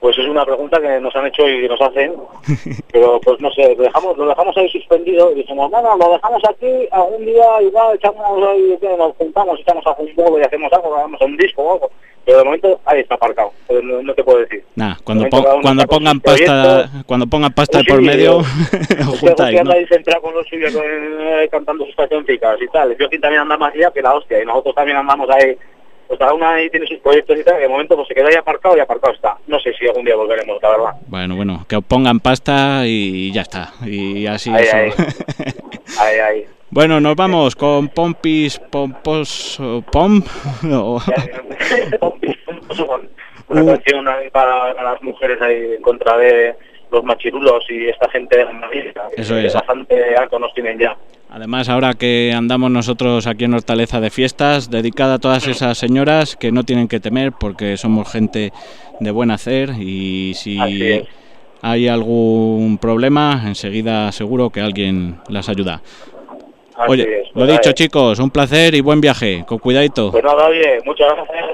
Pues 0.00 0.16
es 0.16 0.26
una 0.26 0.44
pregunta 0.44 0.80
que 0.80 1.00
nos 1.00 1.14
han 1.16 1.26
hecho 1.26 1.48
y 1.48 1.68
nos 1.68 1.80
hacen, 1.80 2.14
pero 2.92 3.20
pues 3.20 3.40
no 3.40 3.50
sé, 3.50 3.74
lo 3.74 3.82
dejamos, 3.82 4.16
lo 4.16 4.28
dejamos 4.28 4.56
ahí 4.56 4.68
suspendido 4.68 5.32
y 5.32 5.36
dijimos, 5.36 5.70
bueno, 5.70 5.96
lo 5.96 6.12
dejamos 6.12 6.42
aquí, 6.48 6.88
algún 6.92 7.26
día 7.26 7.62
igual 7.62 7.96
echamos 7.96 8.48
ahí, 8.48 8.78
nos 8.96 9.16
juntamos, 9.16 9.58
echamos 9.60 9.84
a 9.86 9.96
un 9.98 10.14
juego 10.14 10.38
y 10.38 10.42
hacemos 10.42 10.72
algo, 10.72 10.90
grabamos 10.90 11.20
un 11.20 11.36
disco 11.36 11.62
o 11.62 11.72
algo, 11.72 11.90
pero 12.24 12.38
de 12.38 12.44
momento 12.44 12.80
ahí 12.84 13.00
está 13.00 13.14
aparcado, 13.14 13.52
pues 13.66 13.82
no, 13.82 14.02
no 14.02 14.14
te 14.14 14.22
puedo 14.22 14.38
decir. 14.40 14.62
Nah, 14.76 14.94
cuando, 15.02 15.24
De 15.24 15.30
momento 15.30 15.60
cuando 15.62 15.86
pongan 15.86 16.20
pasta, 16.20 16.90
cuando 17.06 17.26
pongan 17.26 17.52
pasta 17.54 17.80
por 17.88 18.02
medio, 18.02 18.36
os 19.08 19.18
juntáis, 19.18 19.58
ahí 19.68 19.86
centrado 19.86 20.22
con 20.22 20.34
los 20.34 20.46
suyos 20.46 20.74
eh, 20.74 21.48
cantando 21.50 21.86
sus 21.86 21.96
cancioncicas 21.96 22.60
y 22.60 22.68
tal. 22.68 22.94
Yo 22.98 23.08
también 23.08 23.40
anda 23.40 23.56
más 23.56 23.74
allá 23.74 23.90
que 23.90 24.02
la 24.02 24.14
hostia 24.14 24.42
y 24.42 24.44
nosotros 24.46 24.74
también 24.74 24.98
andamos 24.98 25.28
ahí. 25.30 25.56
Pues 26.08 26.18
cada 26.18 26.32
uno 26.32 26.48
ahí 26.48 26.70
tiene 26.70 26.86
sus 26.86 26.98
proyectos 27.00 27.38
y 27.38 27.44
tal, 27.44 27.58
y 27.58 27.62
de 27.62 27.68
momento 27.68 27.94
pues 27.94 28.08
se 28.08 28.14
queda 28.14 28.28
ahí 28.28 28.34
aparcado 28.34 28.76
y 28.76 28.80
aparcado 28.80 29.12
está. 29.14 29.36
No 29.46 29.60
sé 29.60 29.72
si 29.74 29.86
algún 29.86 30.04
día 30.06 30.16
volveremos, 30.16 30.58
la 30.62 30.70
verdad. 30.70 30.90
Bueno, 31.06 31.36
bueno, 31.36 31.66
que 31.68 31.80
pongan 31.82 32.18
pasta 32.20 32.82
y 32.86 33.30
ya 33.32 33.42
está. 33.42 33.74
Y 33.84 34.26
así 34.26 34.50
Ahí, 34.50 34.64
eso. 34.64 34.76
ahí. 34.76 34.90
Ahí, 36.00 36.18
ahí. 36.18 36.44
bueno, 36.70 37.00
nos 37.00 37.16
vamos 37.16 37.56
con 37.56 37.88
Pompis 37.88 38.58
Pompos 38.58 39.58
Pom. 39.90 40.22
o- 40.72 41.00
Una 43.48 43.64
canción 43.64 44.06
ahí 44.06 44.28
para, 44.30 44.74
para 44.74 44.92
las 44.92 45.02
mujeres 45.02 45.40
ahí 45.40 45.74
en 45.76 45.82
contra 45.82 46.16
de 46.18 46.54
los 46.90 47.02
machirulos 47.04 47.64
y 47.70 47.88
esta 47.88 48.10
gente 48.10 48.36
de 48.36 48.44
la 48.44 48.68
que 48.70 48.92
Eso 49.22 49.38
es. 49.38 49.54
Bastante 49.54 50.14
alto 50.16 50.38
nos 50.38 50.52
tienen 50.52 50.78
ya. 50.78 50.94
Además, 51.30 51.68
ahora 51.68 51.94
que 51.94 52.32
andamos 52.34 52.70
nosotros 52.70 53.26
aquí 53.26 53.44
en 53.44 53.54
Hortaleza 53.54 54.00
de 54.00 54.10
fiestas, 54.10 54.70
dedicada 54.70 55.14
a 55.14 55.18
todas 55.18 55.46
esas 55.46 55.76
señoras 55.76 56.36
que 56.36 56.52
no 56.52 56.64
tienen 56.64 56.88
que 56.88 57.00
temer 57.00 57.32
porque 57.32 57.76
somos 57.76 58.10
gente 58.10 58.52
de 58.98 59.10
buen 59.10 59.30
hacer 59.30 59.70
y 59.78 60.32
si 60.34 60.58
hay 61.60 61.88
algún 61.88 62.78
problema, 62.78 63.42
enseguida 63.46 64.10
seguro 64.12 64.50
que 64.50 64.60
alguien 64.60 65.18
las 65.28 65.48
ayuda. 65.48 65.82
Así 66.76 66.92
Oye, 66.92 67.22
es, 67.22 67.28
lo 67.34 67.44
pues, 67.44 67.48
dicho 67.48 67.72
chicos, 67.72 68.20
un 68.20 68.30
placer 68.30 68.74
y 68.74 68.80
buen 68.80 69.00
viaje, 69.00 69.44
con 69.46 69.58
cuidadito. 69.58 70.12
Pues 70.12 70.22
nada, 70.22 70.46
oye, 70.46 70.78
muchas 70.84 71.08
gracias. 71.14 71.46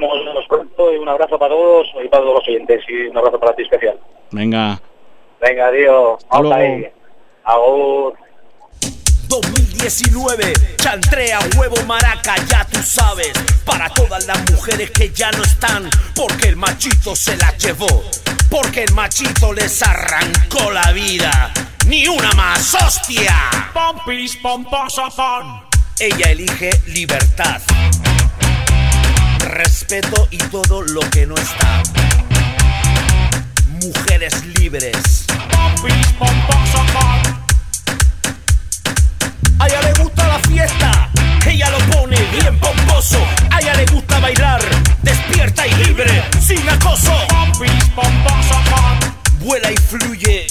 Nos 0.00 0.24
vemos 0.24 0.44
pronto 0.48 0.92
y 0.92 0.96
un 0.96 1.08
abrazo 1.08 1.38
para 1.38 1.54
todos 1.54 1.86
y 2.02 2.08
para 2.08 2.22
todos 2.22 2.34
los 2.36 2.48
oyentes 2.48 2.82
y 2.88 3.06
un 3.06 3.16
abrazo 3.16 3.38
para 3.38 3.54
ti 3.54 3.62
especial. 3.62 3.96
Venga, 4.32 4.80
Venga, 5.40 5.68
adiós. 5.68 6.24
Hasta 6.28 6.40
luego. 6.40 6.54
ahí. 6.54 6.88
Agur. 7.44 8.14
2019, 9.28 10.76
chantrea, 10.78 11.38
huevo, 11.56 11.76
maraca, 11.86 12.34
ya 12.46 12.64
tú 12.64 12.82
sabes. 12.82 13.32
Para 13.64 13.88
todas 13.90 14.26
las 14.26 14.50
mujeres 14.50 14.90
que 14.90 15.12
ya 15.12 15.30
no 15.32 15.44
están, 15.44 15.88
porque 16.14 16.48
el 16.48 16.56
machito 16.56 17.14
se 17.14 17.36
la 17.36 17.56
llevó. 17.58 18.10
Porque 18.50 18.84
el 18.84 18.92
machito 18.94 19.52
les 19.52 19.82
arrancó 19.82 20.70
la 20.70 20.92
vida. 20.92 21.52
Ni 21.86 22.08
una 22.08 22.32
más, 22.32 22.74
hostia. 22.74 23.34
Pompis, 23.74 24.36
pomposo, 24.36 25.08
pon. 25.14 25.62
Ella 25.98 26.30
elige 26.30 26.70
libertad, 26.86 27.60
respeto 29.40 30.28
y 30.30 30.38
todo 30.38 30.82
lo 30.82 31.00
que 31.10 31.26
no 31.26 31.34
está. 31.34 31.82
Mujeres 33.82 34.44
libres. 34.58 35.26
Pompis, 35.50 36.06
pomposo, 36.18 36.86
pon. 36.92 37.17
A 39.58 39.66
ella 39.66 39.80
le 39.82 40.02
gusta 40.02 40.26
la 40.26 40.38
fiesta, 40.48 41.10
ella 41.46 41.70
lo 41.70 41.78
pone 41.90 42.16
bien 42.32 42.58
pomposo. 42.58 43.18
A 43.50 43.60
ella 43.60 43.74
le 43.74 43.86
gusta 43.86 44.20
bailar, 44.20 44.60
despierta 45.02 45.66
y 45.66 45.74
libre, 45.84 46.24
sin 46.40 46.68
acoso. 46.68 47.12
Vuela 49.40 49.70
y 49.70 49.76
fluye, 49.76 50.46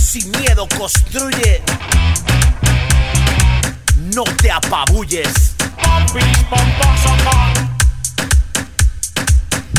sin 0.00 0.30
miedo 0.32 0.66
construye. 0.76 1.62
No 4.14 4.24
te 4.24 4.50
apabulles. 4.50 5.54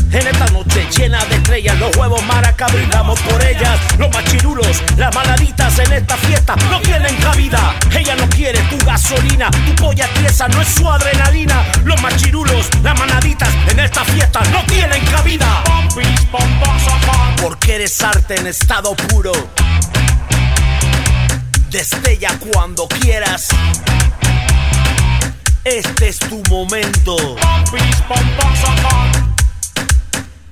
En 0.09 0.25
esta 0.25 0.45
noche 0.47 0.87
llena 0.95 1.23
de 1.25 1.35
estrellas, 1.35 1.77
los 1.79 1.95
huevos 1.97 2.23
maracas 2.25 2.71
brindamos 2.71 3.19
por 3.21 3.43
ellas. 3.43 3.77
Los 3.97 4.09
machirulos, 4.13 4.81
las 4.95 5.13
maladitas 5.13 5.77
en 5.79 5.93
esta 5.93 6.15
fiesta 6.15 6.55
no 6.71 6.79
tienen 6.81 7.13
cabida. 7.17 7.75
Ella 7.91 8.15
no 8.15 8.27
quiere 8.29 8.59
tu 8.69 8.77
gasolina, 8.85 9.51
tu 9.51 9.75
polla 9.75 10.07
tiesa 10.13 10.47
no 10.47 10.61
es 10.61 10.67
su 10.69 10.89
adrenalina. 10.89 11.65
Los 11.83 12.01
machirulos, 12.01 12.69
las 12.83 12.97
manaditas 12.97 13.49
en 13.69 13.79
esta 13.81 14.05
fiesta 14.05 14.41
no 14.51 14.63
tienen 14.65 15.03
cabida. 15.07 15.63
Porque 17.41 17.75
eres 17.75 18.01
arte 18.01 18.35
en 18.35 18.47
estado 18.47 18.95
puro. 18.95 19.33
Destella 21.69 22.37
cuando 22.51 22.87
quieras. 22.87 23.49
Este 25.65 26.07
es 26.07 26.19
tu 26.19 26.41
momento. 26.49 27.35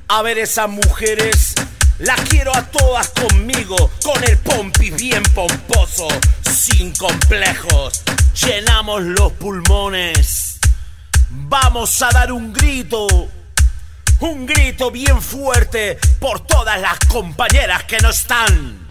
A 0.07 0.21
ver 0.21 0.37
esas 0.37 0.69
mujeres, 0.69 1.55
las 1.97 2.19
quiero 2.29 2.55
a 2.55 2.61
todas 2.61 3.09
conmigo, 3.09 3.89
con 4.03 4.23
el 4.23 4.37
pompi 4.37 4.91
bien 4.91 5.23
pomposo, 5.33 6.07
sin 6.43 6.93
complejos. 6.95 8.03
Llenamos 8.45 9.01
los 9.01 9.31
pulmones. 9.33 10.59
Vamos 11.29 12.01
a 12.03 12.09
dar 12.11 12.31
un 12.31 12.53
grito, 12.53 13.07
un 14.19 14.45
grito 14.45 14.91
bien 14.91 15.19
fuerte 15.21 15.97
por 16.19 16.45
todas 16.45 16.79
las 16.79 16.99
compañeras 17.07 17.83
que 17.85 17.97
no 17.97 18.11
están. 18.11 18.87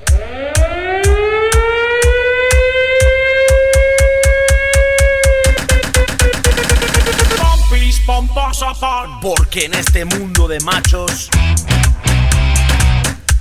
Porque 9.22 9.64
en 9.64 9.74
este 9.74 10.04
mundo 10.04 10.46
de 10.46 10.60
machos, 10.60 11.30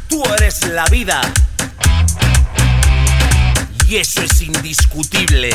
tú 0.07 0.23
eres 0.37 0.65
la 0.69 0.85
vida. 0.85 1.21
Y 3.87 3.97
eso 3.97 4.21
es 4.21 4.41
indiscutible. 4.41 5.49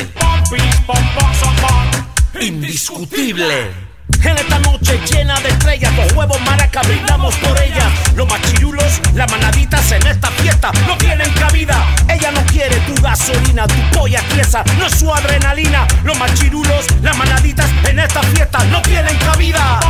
Indiscutible. 2.40 3.87
En 4.24 4.36
esta 4.36 4.58
noche 4.58 5.00
llena 5.10 5.38
de 5.40 5.48
estrellas, 5.48 5.92
los 5.96 6.12
huevos 6.12 6.40
maracas 6.42 6.86
brindamos 6.86 7.34
por 7.36 7.56
ellas. 7.62 7.86
Los 8.16 8.28
machirulos, 8.28 9.00
las 9.14 9.30
manaditas 9.30 9.92
en 9.92 10.06
esta 10.06 10.28
fiesta 10.28 10.72
no 10.86 10.96
tienen 10.98 11.30
cabida. 11.32 11.84
Ella 12.08 12.32
no 12.32 12.40
quiere 12.50 12.76
tu 12.80 13.00
gasolina, 13.00 13.66
tu 13.66 13.98
polla 13.98 14.20
tiesa, 14.34 14.64
no 14.78 14.86
es 14.86 14.98
su 14.98 15.12
adrenalina. 15.12 15.86
Los 16.04 16.18
machirulos, 16.18 16.86
las 17.02 17.16
manaditas 17.16 17.70
en 17.88 17.98
esta 18.00 18.22
fiesta 18.22 18.64
no 18.64 18.82
tienen 18.82 19.16
cabida. 19.18 19.80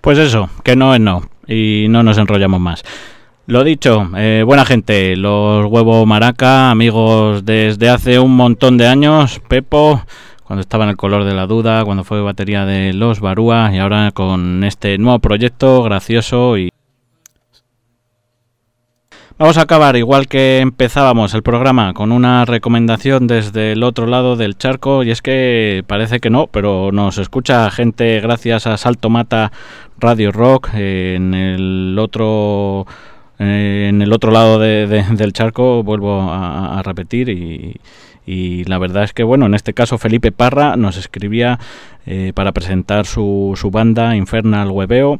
Pues 0.00 0.18
eso, 0.18 0.50
que 0.64 0.76
no 0.76 0.94
es 0.94 1.00
no. 1.00 1.22
Y 1.46 1.86
no 1.88 2.02
nos 2.02 2.18
enrollamos 2.18 2.60
más. 2.60 2.82
Lo 3.46 3.64
dicho, 3.64 4.08
eh, 4.16 4.44
buena 4.46 4.64
gente, 4.64 5.16
los 5.16 5.66
huevos 5.66 6.06
maraca, 6.06 6.70
amigos 6.70 7.44
desde 7.44 7.88
hace 7.88 8.18
un 8.20 8.36
montón 8.36 8.76
de 8.76 8.86
años, 8.86 9.40
Pepo, 9.48 10.04
cuando 10.50 10.62
estaba 10.62 10.82
en 10.82 10.90
el 10.90 10.96
color 10.96 11.22
de 11.22 11.32
la 11.32 11.46
duda, 11.46 11.84
cuando 11.84 12.02
fue 12.02 12.20
batería 12.22 12.66
de 12.66 12.92
los 12.92 13.20
Barúa 13.20 13.70
y 13.72 13.78
ahora 13.78 14.10
con 14.10 14.64
este 14.64 14.98
nuevo 14.98 15.20
proyecto 15.20 15.84
gracioso 15.84 16.58
y 16.58 16.70
Vamos 19.38 19.58
a 19.58 19.62
acabar 19.62 19.94
igual 19.94 20.26
que 20.26 20.58
empezábamos 20.58 21.34
el 21.34 21.44
programa 21.44 21.94
con 21.94 22.10
una 22.10 22.44
recomendación 22.46 23.28
desde 23.28 23.70
el 23.72 23.84
otro 23.84 24.08
lado 24.08 24.34
del 24.34 24.58
charco 24.58 25.04
y 25.04 25.12
es 25.12 25.22
que 25.22 25.84
parece 25.86 26.18
que 26.18 26.30
no, 26.30 26.48
pero 26.48 26.90
nos 26.90 27.18
escucha 27.18 27.70
gente 27.70 28.18
gracias 28.18 28.66
a 28.66 28.76
Salto 28.76 29.08
Mata 29.08 29.52
Radio 30.00 30.32
Rock 30.32 30.70
en 30.74 31.32
el 31.32 31.96
otro 31.96 32.88
en 33.38 34.02
el 34.02 34.12
otro 34.12 34.32
lado 34.32 34.58
del 34.58 35.32
charco 35.32 35.84
vuelvo 35.84 36.28
a, 36.28 36.82
repetir 36.82 37.28
y, 37.28 37.76
la 38.64 38.78
verdad 38.78 39.04
es 39.04 39.12
que 39.12 39.22
bueno 39.22 39.46
en 39.46 39.54
este 39.54 39.74
caso 39.74 39.98
Felipe 39.98 40.32
Parra 40.32 40.76
nos 40.76 40.96
escribía 40.96 41.58
eh, 42.06 42.32
para 42.34 42.52
presentar 42.52 43.06
su, 43.06 43.52
su 43.56 43.70
banda 43.70 44.16
Infernal 44.16 44.70
Webeo 44.70 45.18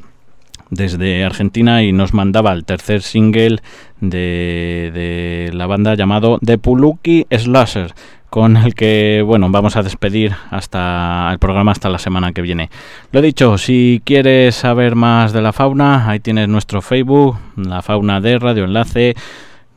desde 0.70 1.24
Argentina 1.24 1.82
y 1.82 1.92
nos 1.92 2.14
mandaba 2.14 2.52
el 2.52 2.64
tercer 2.64 3.02
single 3.02 3.58
de, 4.00 4.90
de 4.94 5.50
la 5.52 5.66
banda 5.66 5.94
llamado 5.94 6.38
The 6.44 6.58
Puluki 6.58 7.26
Slasher 7.30 7.92
con 8.30 8.56
el 8.56 8.74
que, 8.74 9.22
bueno, 9.26 9.50
vamos 9.50 9.76
a 9.76 9.82
despedir 9.82 10.32
hasta 10.50 11.28
el 11.32 11.40
programa 11.40 11.72
hasta 11.72 11.88
la 11.88 11.98
semana 11.98 12.32
que 12.32 12.42
viene. 12.42 12.70
Lo 13.10 13.20
dicho, 13.20 13.58
si 13.58 14.00
quieres 14.04 14.54
saber 14.54 14.94
más 14.94 15.32
de 15.32 15.42
la 15.42 15.52
fauna, 15.52 16.08
ahí 16.08 16.20
tienes 16.20 16.48
nuestro 16.48 16.80
Facebook, 16.80 17.36
la 17.56 17.82
fauna 17.82 18.20
de 18.20 18.38
Radio 18.38 18.64
Enlace, 18.64 19.16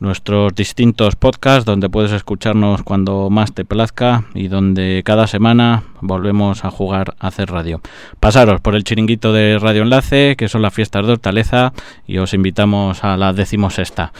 nuestros 0.04 0.54
distintos 0.54 1.16
podcasts 1.16 1.64
donde 1.64 1.90
puedes 1.90 2.12
escucharnos 2.12 2.82
cuando 2.82 3.30
más 3.30 3.52
te 3.52 3.64
plazca 3.64 4.24
y 4.34 4.48
donde 4.48 5.02
cada 5.04 5.26
semana 5.26 5.82
volvemos 6.00 6.64
a 6.64 6.70
jugar 6.70 7.14
a 7.18 7.28
hacer 7.28 7.50
radio. 7.50 7.80
Pasaros 8.20 8.60
por 8.60 8.76
el 8.76 8.84
chiringuito 8.84 9.32
de 9.32 9.58
Radio 9.58 9.82
Enlace, 9.82 10.36
que 10.36 10.48
son 10.48 10.62
las 10.62 10.74
fiestas 10.74 11.06
de 11.06 11.12
Hortaleza, 11.12 11.72
y 12.06 12.18
os 12.18 12.34
invitamos 12.34 13.02
a 13.02 13.16
la 13.16 13.32
decimosexta. 13.32 14.12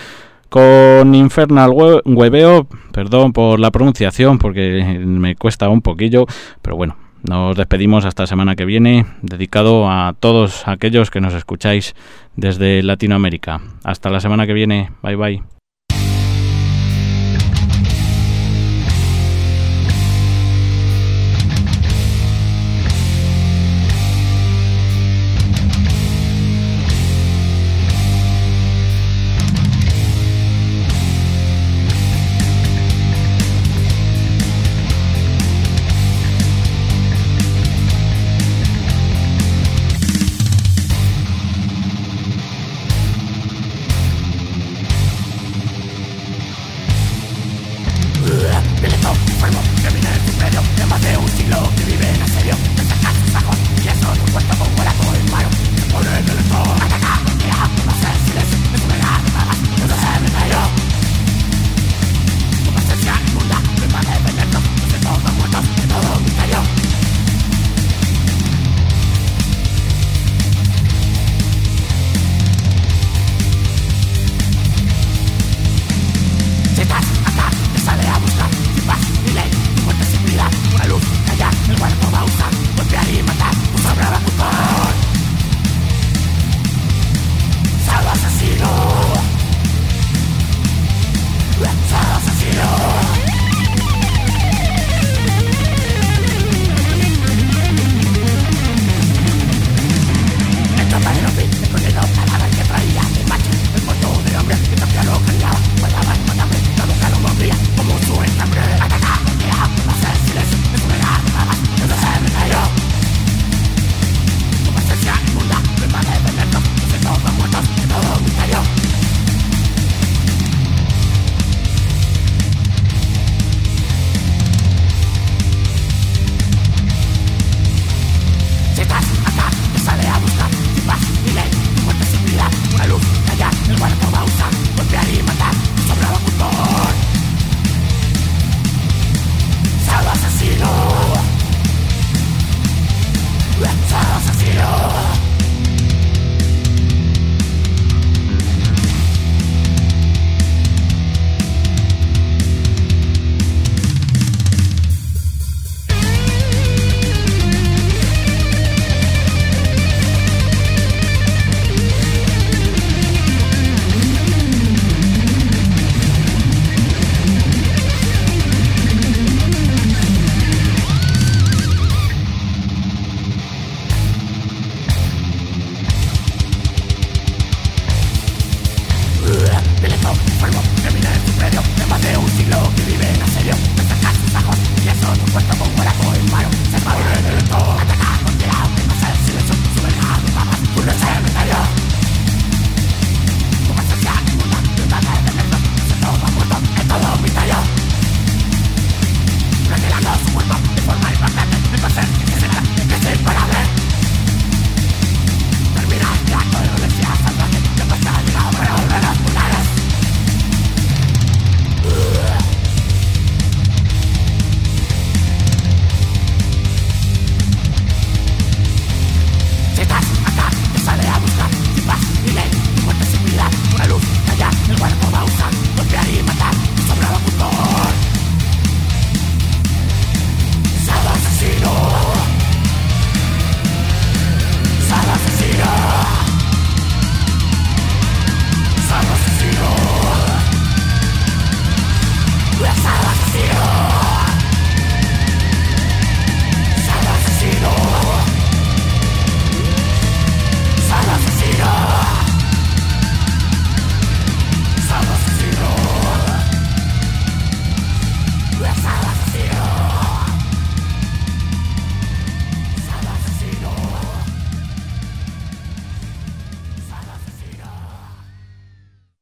Con 0.49 1.14
Infernal 1.14 1.70
Webeo, 2.05 2.66
perdón 2.93 3.32
por 3.32 3.61
la 3.61 3.70
pronunciación 3.70 4.39
porque 4.39 5.01
me 5.05 5.37
cuesta 5.37 5.68
un 5.68 5.82
poquillo, 5.82 6.26
pero 6.62 6.76
bueno, 6.76 6.97
nos 7.22 7.57
despedimos 7.57 8.05
hasta 8.05 8.24
la 8.24 8.26
semana 8.28 8.55
que 8.55 8.64
viene, 8.64 9.07
dedicado 9.22 9.89
a 9.91 10.14
todos 10.18 10.68
aquellos 10.68 11.11
que 11.11 11.20
nos 11.20 11.35
escucháis 11.35 11.95
desde 12.37 12.82
Latinoamérica. 12.82 13.61
Hasta 13.82 14.11
la 14.11 14.20
semana 14.20 14.47
que 14.47 14.53
viene, 14.53 14.91
bye 15.03 15.16
bye. 15.16 15.54